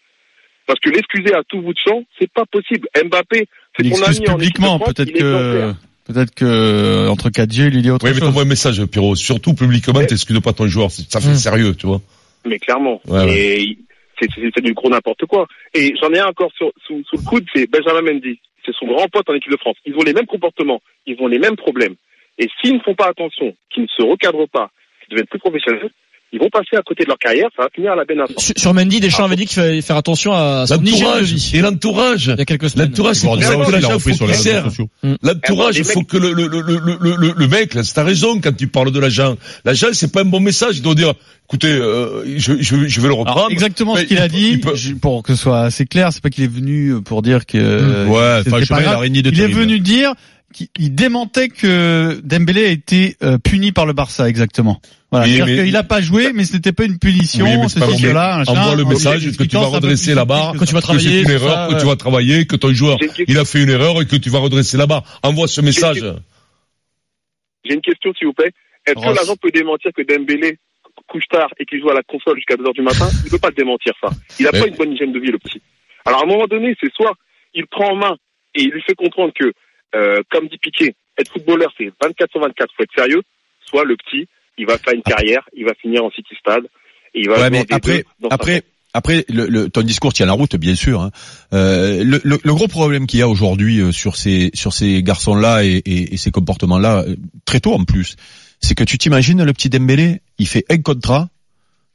Parce 0.66 0.80
que 0.80 0.90
l'excuser 0.90 1.32
à 1.34 1.42
tout 1.48 1.60
bout 1.60 1.72
de 1.74 1.78
champ, 1.86 2.02
c'est 2.18 2.30
pas 2.32 2.44
possible. 2.46 2.88
Mbappé, 3.04 3.46
c'est 3.76 3.82
ton 3.84 3.88
excuse 3.90 4.18
ami 4.20 4.26
publiquement, 4.26 4.78
peut-être 4.78 5.12
que, 5.12 5.72
peut-être 6.06 6.34
que, 6.34 7.08
entre 7.08 7.30
quatre 7.30 7.52
yeux, 7.54 7.66
il 7.68 7.74
lui 7.74 7.82
dit 7.82 7.90
autre 7.90 8.04
Oui, 8.04 8.10
mais 8.12 8.18
chose. 8.18 8.28
t'envoies 8.28 8.42
un 8.42 8.46
message, 8.46 8.84
Pierrot. 8.86 9.14
Surtout 9.14 9.54
publiquement, 9.54 10.00
Mais- 10.00 10.06
t'excuses 10.06 10.40
pas 10.40 10.52
ton 10.52 10.66
joueur. 10.66 10.90
Ça 10.90 11.20
fait 11.20 11.30
Mm. 11.32 11.36
sérieux, 11.36 11.74
tu 11.76 11.86
vois. 11.86 12.00
Mais 12.46 12.58
clairement. 12.58 13.00
Ouais. 13.06 13.30
Et 13.38 13.78
c'est- 14.18 14.60
du 14.60 14.74
gros 14.74 14.90
n'importe 14.90 15.26
quoi. 15.26 15.46
Et 15.74 15.94
j'en 16.00 16.12
ai 16.12 16.18
un 16.18 16.26
encore 16.26 16.52
sur, 16.56 16.72
sous, 16.86 17.02
sous 17.04 17.16
le 17.16 17.28
coude, 17.28 17.46
c'est 17.54 17.70
Benjamin 17.70 18.02
Mendy. 18.02 18.40
C'est 18.64 18.74
son 18.74 18.86
grand 18.86 19.08
pote 19.08 19.28
en 19.28 19.34
équipe 19.34 19.52
de 19.52 19.58
France. 19.58 19.76
Ils 19.84 19.94
ont 19.94 20.02
les 20.02 20.14
mêmes 20.14 20.26
comportements, 20.26 20.80
ils 21.06 21.16
ont 21.20 21.26
les 21.26 21.38
mêmes 21.38 21.56
problèmes. 21.56 21.96
Et 22.38 22.48
s'ils 22.60 22.74
ne 22.74 22.80
font 22.80 22.94
pas 22.94 23.08
attention, 23.08 23.54
qu'ils 23.70 23.84
ne 23.84 23.88
se 23.88 24.02
recadrent 24.02 24.48
pas, 24.48 24.70
qu'ils 25.00 25.10
deviennent 25.10 25.26
plus 25.26 25.38
professionnels, 25.38 25.90
ils 26.32 26.40
vont 26.40 26.48
passer 26.50 26.76
à 26.76 26.82
côté 26.82 27.04
de 27.04 27.08
leur 27.08 27.18
carrière, 27.18 27.48
ça 27.56 27.62
va 27.62 27.68
finir 27.72 27.92
à 27.92 27.96
la 27.96 28.04
benne. 28.04 28.18
Sur 28.38 28.54
sur 28.56 28.74
Mendy, 28.74 28.98
Deschamps 29.00 29.24
avait 29.24 29.36
dit 29.36 29.46
qu'il 29.46 29.54
fallait 29.62 29.82
faire 29.82 29.96
attention 29.96 30.32
à 30.32 30.64
son 30.66 30.78
de 30.78 30.90
L'entourage. 30.90 31.32
vie. 31.32 31.50
Et 31.54 31.60
l'entourage. 31.60 32.26
Il 32.26 32.38
y 32.38 32.42
a 32.42 32.44
quelques 32.44 32.70
semaines. 32.70 32.88
L'entourage, 32.88 33.16
c'est 33.16 33.26
il 33.28 33.44
sociaux. 34.64 34.88
L'entourage, 35.22 35.74
Eh 35.76 35.80
il 35.80 35.82
ben, 35.82 35.88
les 35.88 35.94
faut 35.94 36.02
que 36.02 36.16
le, 36.16 36.32
le, 36.32 36.48
le, 36.48 36.60
le, 37.00 37.34
le, 37.36 37.48
mec, 37.48 37.74
là, 37.74 37.82
t'as 37.94 38.02
raison 38.02 38.40
quand 38.40 38.56
tu 38.56 38.66
parles 38.66 38.90
de 38.90 38.98
l'agent. 38.98 39.36
L'agent, 39.64 39.88
c'est 39.92 40.10
pas 40.12 40.22
un 40.22 40.24
bon 40.24 40.40
message. 40.40 40.76
Il 40.78 40.82
doit 40.82 40.94
dire, 40.94 41.14
écoutez, 41.48 41.68
euh, 41.68 42.24
je, 42.36 42.54
je, 42.60 42.88
je 42.88 43.00
vais 43.00 43.08
le 43.08 43.14
Alors, 43.14 43.18
reprendre. 43.26 43.50
exactement 43.52 43.94
Mais 43.94 44.02
ce 44.02 44.06
qu'il 44.06 44.16
il 44.16 44.20
a 44.22 44.28
dit, 44.28 44.48
il 44.54 44.60
peut- 44.60 44.74
pour 45.00 45.22
que 45.22 45.34
ce 45.34 45.42
soit 45.42 45.60
assez 45.60 45.86
clair, 45.86 46.12
c'est 46.12 46.22
pas 46.22 46.30
qu'il 46.30 46.44
est 46.44 46.48
venu 46.52 47.00
pour 47.04 47.22
dire 47.22 47.46
que 47.46 47.58
euh, 47.58 48.06
Ouais, 48.06 48.38
c'était 48.38 48.50
enfin, 48.54 48.62
je 48.64 48.68
pas 48.68 48.74
pas, 48.76 48.80
il 48.82 48.84
grave. 48.84 49.06
il 49.32 49.40
est 49.40 49.46
venu 49.48 49.78
dire 49.80 50.14
il 50.78 50.94
démentait 50.94 51.48
que 51.48 52.20
Dembélé 52.24 52.66
a 52.66 52.70
été 52.70 53.16
euh, 53.22 53.38
puni 53.38 53.72
par 53.72 53.86
le 53.86 53.92
Barça 53.92 54.28
exactement. 54.28 54.80
Voilà, 55.10 55.26
Oui, 55.26 55.40
mais- 55.46 55.64
qu'il 55.64 55.76
a 55.76 55.82
pas 55.84 56.00
joué, 56.00 56.32
mais 56.32 56.44
ce 56.44 56.54
n'était 56.54 56.72
pas 56.72 56.84
une 56.84 56.98
punition, 56.98 57.44
Oui, 57.44 57.68
c'est 57.68 57.78
bon, 57.80 57.96
cela. 57.96 58.42
Envoie 58.46 58.74
le 58.74 58.84
message 58.84 59.36
que 59.36 59.44
tu 59.44 59.56
vas 59.56 59.66
redresser 59.66 60.14
la 60.14 60.24
barre, 60.24 60.54
Quand 60.58 60.64
tu 60.64 60.74
vas 60.74 60.80
ça. 60.80 60.92
que 60.92 60.98
c'est 60.98 61.04
travailler, 61.04 61.22
une 61.22 61.30
erreur, 61.30 61.68
ça, 61.70 61.74
que 61.74 61.80
tu 61.80 61.86
vas 61.86 61.96
travailler, 61.96 62.46
que 62.46 62.56
ton 62.56 62.72
joueur, 62.72 62.98
il 63.28 63.38
a 63.38 63.44
fait 63.44 63.62
une 63.62 63.70
erreur 63.70 64.00
et 64.02 64.06
que 64.06 64.16
tu 64.16 64.30
vas 64.30 64.38
redresser 64.40 64.76
la 64.76 64.86
barre. 64.86 65.04
Envoie 65.22 65.46
ce 65.46 65.60
message. 65.60 66.02
J'ai 67.64 67.74
une 67.74 67.80
question, 67.80 68.12
s'il 68.18 68.26
vous 68.26 68.32
plaît. 68.34 68.50
Est-ce 68.86 68.94
que 68.96 69.14
l'agent 69.14 69.36
peut 69.40 69.50
démentir 69.50 69.90
que 69.96 70.02
Dembélé 70.02 70.58
couche 71.08 71.24
tard 71.30 71.48
et 71.58 71.64
qu'il 71.64 71.80
joue 71.80 71.90
à 71.90 71.94
la 71.94 72.02
console 72.02 72.36
jusqu'à 72.36 72.56
2 72.56 72.64
heures 72.66 72.72
du 72.74 72.82
matin? 72.82 73.08
Il 73.22 73.26
ne 73.26 73.30
peut 73.30 73.38
pas 73.38 73.48
le 73.48 73.54
démentir, 73.54 73.92
ça. 74.02 74.10
Il 74.38 74.44
n'a 74.44 74.50
Mais- 74.52 74.60
pas 74.60 74.66
une 74.66 74.76
bonne 74.76 74.92
hygiène 74.92 75.12
de 75.12 75.18
vie, 75.20 75.30
le 75.30 75.38
petit. 75.38 75.60
Alors, 76.04 76.20
à 76.20 76.24
un 76.24 76.26
moment 76.26 76.46
donné, 76.46 76.74
c'est 76.82 76.92
soit 76.92 77.14
il 77.54 77.66
prend 77.66 77.92
en 77.92 77.96
main 77.96 78.16
et 78.54 78.62
il 78.62 78.70
lui 78.70 78.82
fait 78.82 78.94
comprendre 78.94 79.32
que, 79.38 79.52
euh, 79.94 80.22
comme 80.30 80.48
dit 80.48 80.58
Piquet, 80.58 80.94
être 81.18 81.32
footballeur, 81.32 81.72
c'est 81.78 81.92
24 82.02 82.30
sur 82.30 82.40
24, 82.40 82.70
faut 82.76 82.82
être 82.82 82.94
sérieux, 82.96 83.22
soit 83.66 83.84
le 83.84 83.96
petit, 83.96 84.28
il 84.58 84.66
va 84.66 84.78
faire 84.78 84.94
une 84.94 85.02
carrière, 85.02 85.48
il 85.54 85.64
va 85.64 85.74
finir 85.74 86.04
en 86.04 86.10
City 86.10 86.34
Stade, 86.38 86.64
et 87.14 87.20
il 87.20 87.28
va 87.28 87.38
Ouais, 87.38 87.50
mais 87.50 87.60
en 87.60 87.62
D2 87.62 87.74
après, 87.74 88.04
après, 88.30 88.62
après, 88.92 89.24
le, 89.28 89.46
le, 89.46 89.68
ton 89.68 89.82
discours 89.82 90.12
tient 90.12 90.26
la 90.26 90.32
route, 90.32 90.54
bien 90.56 90.76
sûr. 90.76 91.02
Hein. 91.02 91.10
Euh, 91.52 92.04
le, 92.04 92.20
le, 92.22 92.38
le 92.42 92.54
gros 92.54 92.68
problème 92.68 93.06
qu'il 93.06 93.18
y 93.18 93.22
a 93.22 93.28
aujourd'hui 93.28 93.80
euh, 93.80 93.90
sur 93.90 94.16
ces 94.16 94.50
sur 94.54 94.72
ces 94.72 95.02
garçons-là 95.02 95.64
et, 95.64 95.82
et, 95.84 96.14
et 96.14 96.16
ces 96.16 96.30
comportements-là, 96.30 97.04
euh, 97.06 97.16
très 97.44 97.58
tôt 97.58 97.74
en 97.74 97.84
plus, 97.84 98.14
c'est 98.60 98.76
que 98.76 98.84
tu 98.84 98.96
t'imagines 98.96 99.42
le 99.42 99.52
petit 99.52 99.68
Dembélé, 99.68 100.20
il 100.38 100.46
fait 100.46 100.64
un 100.70 100.78
contrat, 100.78 101.28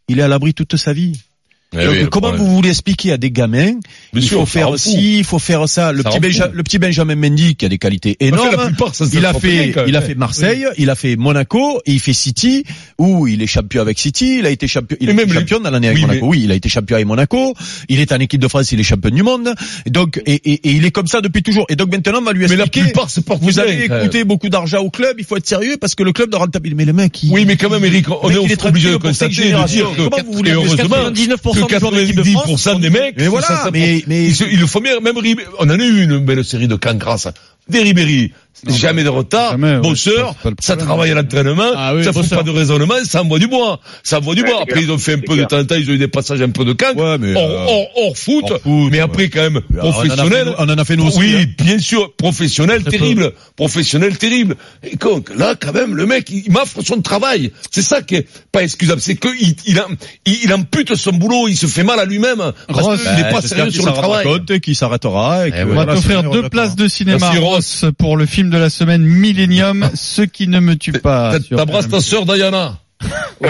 il 0.09 0.19
est 0.19 0.23
à 0.23 0.27
l'abri 0.27 0.53
toute 0.53 0.75
sa 0.75 0.91
vie. 0.91 1.21
Eh 1.71 1.83
Donc, 1.85 1.93
oui, 1.93 1.99
le 1.99 2.07
comment 2.07 2.31
vous 2.31 2.47
voulez 2.55 2.69
expliquer 2.69 3.11
à 3.11 3.17
des 3.17 3.29
gamins 3.29 3.73
Bien 3.73 3.79
il 4.15 4.23
sûr, 4.23 4.39
faut 4.39 4.45
faire 4.47 4.79
ci, 4.79 5.19
il 5.19 5.23
faut 5.23 5.37
faire 5.37 5.69
ça. 5.69 5.91
Le 5.91 6.01
Ça 6.01 6.09
petit, 6.09 6.17
rend 6.17 6.21
Benja- 6.27 6.49
fou. 6.49 6.55
le 6.55 6.63
petit 6.63 6.79
Benjamin 6.79 7.15
Mendy 7.15 7.55
qui 7.55 7.63
a 7.65 7.69
des 7.69 7.77
qualités 7.77 8.17
énormes. 8.21 8.49
la 8.57 8.65
plupart, 8.65 8.95
ça 8.95 9.05
se 9.05 9.15
Il 9.15 9.23
a 9.23 9.33
fait, 9.35 9.75
il 9.87 9.95
a 9.95 10.01
Marseille, 10.15 10.65
il 10.79 10.89
a 10.89 10.95
fait 10.95 11.15
Monaco, 11.15 11.79
et 11.85 11.91
il 11.91 11.99
fait 11.99 12.13
City, 12.13 12.63
où 12.97 13.27
il 13.27 13.43
est 13.43 13.47
champion 13.47 13.81
avec 13.83 13.99
City, 13.99 14.37
il 14.39 14.47
a 14.47 14.49
été 14.49 14.67
champion, 14.67 14.97
il 14.99 15.13
même 15.13 15.27
les- 15.27 15.33
champion 15.35 15.59
dans 15.59 15.69
l'année 15.69 15.89
avec 15.89 15.97
Oui, 15.99 16.05
Monaco. 16.07 16.25
mais- 16.25 16.31
Oui, 16.31 16.41
il 16.45 16.51
a 16.51 16.55
été 16.55 16.69
champion 16.69 16.95
avec 16.95 17.05
Monaco, 17.05 17.53
il 17.87 17.99
est 17.99 18.11
en 18.13 18.19
équipe 18.19 18.41
de 18.41 18.47
France, 18.47 18.71
il 18.71 18.79
est 18.79 18.83
champion 18.83 19.11
du 19.11 19.21
monde. 19.21 19.53
Et 19.85 19.91
donc, 19.91 20.19
et, 20.25 20.33
et, 20.33 20.53
et 20.53 20.71
il 20.71 20.85
est 20.85 20.91
comme 20.91 21.05
ça 21.05 21.21
depuis 21.21 21.43
toujours. 21.43 21.67
Et 21.69 21.75
donc 21.75 21.91
maintenant, 21.91 22.17
on 22.19 22.23
va 22.23 22.33
lui 22.33 22.47
Mais 22.49 22.55
la 22.55 22.63
expliquer, 22.63 22.85
plupart 22.87 23.09
portent 23.23 23.43
vous 23.43 23.59
avez 23.59 23.83
écouté 23.85 24.23
beaucoup 24.23 24.49
d'argent 24.49 24.79
au 24.79 24.89
club, 24.89 25.17
il 25.19 25.23
faut 25.25 25.37
être 25.37 25.47
sérieux 25.47 25.77
parce 25.79 25.93
que 25.93 26.01
le 26.01 26.13
club 26.13 26.31
doit 26.31 26.39
rentabiliser. 26.39 26.75
Mais 26.75 26.85
le 26.85 26.93
mec, 26.93 27.21
il... 27.21 27.31
Oui, 27.31 27.45
mais 27.45 27.57
quand 27.57 27.69
même, 27.69 27.85
Eric, 27.85 28.07
on 28.09 28.27
est 28.31 28.65
obligé 28.65 28.89
de 28.89 28.97
constater, 28.97 29.51
Comment 29.51 30.09
vous 30.25 30.33
voulez 30.33 30.49
et 30.49 30.53
que 30.53 30.57
heureusement, 30.57 30.95
99% 31.11 31.58
que 31.67 31.73
des 31.73 31.79
joueurs 31.79 31.91
de 31.91 31.97
l'équipe 31.97 32.15
de 32.15 32.23
France 32.23 32.67
90% 32.67 32.79
des 32.81 32.89
mecs, 32.89 33.15
Mais 33.17 33.27
voilà, 33.27 33.47
ça, 33.47 33.69
mais, 33.71 34.03
mais, 34.07 34.25
ils, 34.25 34.35
se- 34.35 34.43
ils 34.43 34.59
le 34.59 34.67
font 34.67 34.79
bien, 34.81 34.99
même 34.99 35.17
on 35.59 35.65
en 35.65 35.69
a 35.69 35.75
eu 35.75 36.03
une 36.03 36.19
belle 36.19 36.43
série 36.45 36.67
de 36.67 36.75
grâce. 36.97 37.27
Des 37.67 37.81
Ribéry, 37.81 38.31
jamais 38.67 39.03
de 39.03 39.09
retard, 39.09 39.51
jamais, 39.51 39.75
ouais, 39.75 39.81
bosseur, 39.81 40.35
pas 40.35 40.49
ça 40.59 40.75
travaille 40.77 41.11
à 41.11 41.15
l'entraînement, 41.15 41.71
Ah 41.75 41.95
oui, 41.95 42.03
ça 42.03 42.13
fout 42.13 42.23
bosseur. 42.23 42.39
pas 42.39 42.43
de 42.43 42.51
raisonnement, 42.51 42.95
ça 43.05 43.21
envoie 43.21 43.39
du 43.39 43.47
bois, 43.47 43.79
ça 44.03 44.17
envoie 44.19 44.35
du 44.35 44.43
bois. 44.43 44.61
Après, 44.63 44.81
ils 44.81 44.91
ont 44.91 44.97
fait 44.97 45.13
un 45.13 45.19
peu 45.19 45.35
de 45.37 45.43
temps 45.45 45.57
ils 45.77 45.89
ont 45.89 45.93
eu 45.93 45.97
des 45.97 46.07
passages 46.07 46.41
un 46.41 46.49
peu 46.49 46.65
de 46.65 46.71
Ouais, 46.79 47.17
mais, 47.19 47.35
hors, 47.35 47.49
euh, 47.49 47.65
hors, 47.67 47.87
hors 48.07 48.17
foot, 48.17 48.45
hors 48.51 48.59
foot, 48.61 48.91
mais 48.91 48.97
ouais. 48.97 48.99
après 48.99 49.29
quand 49.29 49.41
même 49.41 49.61
Alors, 49.73 49.85
on 49.85 49.89
en 49.89 49.99
a 49.99 49.99
fait 49.99 50.15
professionnel. 50.15 50.55
en 50.57 50.69
a 50.69 50.85
fait 50.85 50.95
nous 50.95 51.07
aussi, 51.07 51.19
Oui, 51.19 51.35
hein. 51.41 51.45
bien 51.63 51.79
sûr, 51.79 52.13
professionnel 52.15 52.83
terrible, 52.83 53.33
professionnel 53.55 54.17
terrible. 54.17 54.55
Et 54.83 54.95
donc 54.95 55.29
là, 55.35 55.55
quand 55.59 55.73
même, 55.73 55.95
le 55.95 56.05
mec, 56.05 56.29
il, 56.29 56.43
il 56.45 56.51
m'offre 56.51 56.81
son 56.83 57.01
travail. 57.01 57.51
C'est 57.71 57.81
ça 57.81 58.01
qui 58.01 58.15
est 58.15 58.27
pas 58.51 58.63
excusable, 58.63 59.01
c'est 59.01 59.15
que 59.15 59.27
il, 59.39 59.55
il, 59.65 59.81
il, 60.25 60.53
ampute 60.53 60.95
son 60.95 61.11
boulot, 61.11 61.47
il 61.47 61.55
se 61.57 61.67
fait 61.67 61.83
mal 61.83 61.99
à 61.99 62.05
lui-même 62.05 62.51
parce 62.67 62.85
Ross, 62.85 63.01
qu'il 63.01 63.11
n'est 63.23 63.31
pas 63.31 63.41
sérieux 63.41 63.65
qu'il 63.65 63.73
sur 63.81 63.85
le 63.85 63.93
travail. 63.93 64.61
qu'il 64.61 64.75
s'arrêtera. 64.75 65.47
et 65.47 65.51
Eh 65.55 65.63
On 65.63 65.75
va 65.75 65.85
t'offrir 65.85 66.23
deux 66.23 66.49
places 66.49 66.75
de 66.75 66.87
cinéma 66.87 67.29
Ross 67.39 67.85
pour 67.97 68.17
le 68.17 68.25
film 68.25 68.48
de 68.49 68.57
la 68.57 68.69
semaine 68.69 69.03
Millennium, 69.03 69.89
Ce 69.95 70.21
qui 70.21 70.47
ne 70.47 70.59
me 70.59 70.75
tue 70.75 70.91
pas. 70.93 71.33
T'embrasses 71.55 71.89
ta 71.89 72.01
sœur 72.01 72.25
Diana. 72.25 72.77
Ouais. 73.41 73.49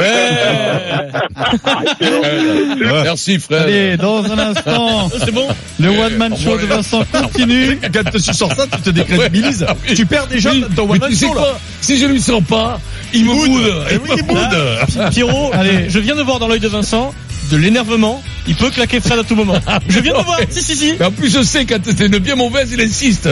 Ouais. 2.02 3.04
Merci 3.04 3.40
frère. 3.40 3.64
Allez, 3.64 3.98
dans 3.98 4.24
un 4.24 4.38
instant, 4.38 5.10
C'est 5.26 5.32
bon 5.32 5.48
le 5.80 5.90
one 5.90 6.16
man 6.18 6.38
show 6.38 6.58
de 6.58 6.66
Vincent 6.66 7.04
continue. 7.12 7.80
Quand 7.92 8.04
tu 8.12 8.20
sors 8.20 8.54
ça, 8.54 8.66
tu 8.72 8.82
te 8.82 8.90
décrédibilises. 8.92 9.66
Ah. 9.68 9.76
Tu 9.96 10.06
perds 10.06 10.28
déjà 10.28 10.52
Oui, 10.52 10.62
dans 10.62 10.76
ton 10.76 10.92
one 10.92 11.00
man 11.00 11.10
tu 11.10 11.16
sais 11.16 11.26
show, 11.28 11.34
là. 11.34 11.58
Si 11.82 11.98
je 11.98 12.06
lui 12.06 12.22
sens 12.22 12.44
pas, 12.44 12.80
il 13.14 13.26
me 13.26 13.34
boude. 13.34 13.74
Eh 13.90 13.94
Il 13.96 14.00
oui, 14.02 14.10
me 14.12 14.16
il 14.18 14.24
boude. 14.24 14.38
boude. 14.38 15.10
Pierrot, 15.12 15.52
allez, 15.54 15.90
je 15.90 16.00
viens 16.00 16.16
de 16.16 16.22
voir 16.22 16.40
dans 16.40 16.48
l'œil 16.48 16.60
de 16.60 16.68
Vincent 16.68 17.14
de 17.52 17.58
l'énervement. 17.58 18.22
Il 18.48 18.56
peut 18.56 18.70
claquer 18.70 19.00
Fred 19.00 19.20
à 19.20 19.24
tout 19.24 19.36
moment. 19.36 19.56
Je 19.88 20.00
viens 20.00 20.14
de 20.18 20.24
voir. 20.24 20.40
Si, 20.50 20.62
si, 20.62 20.76
si. 20.76 20.94
Mais 21.00 21.06
en 21.06 21.12
plus, 21.12 21.34
je 21.34 21.42
sais 21.42 21.66
quand 21.66 21.80
t'es 21.82 22.06
une 22.06 22.18
bien 22.20 22.36
mauvaise, 22.36 22.70
il 22.72 22.82
insiste. 22.82 23.30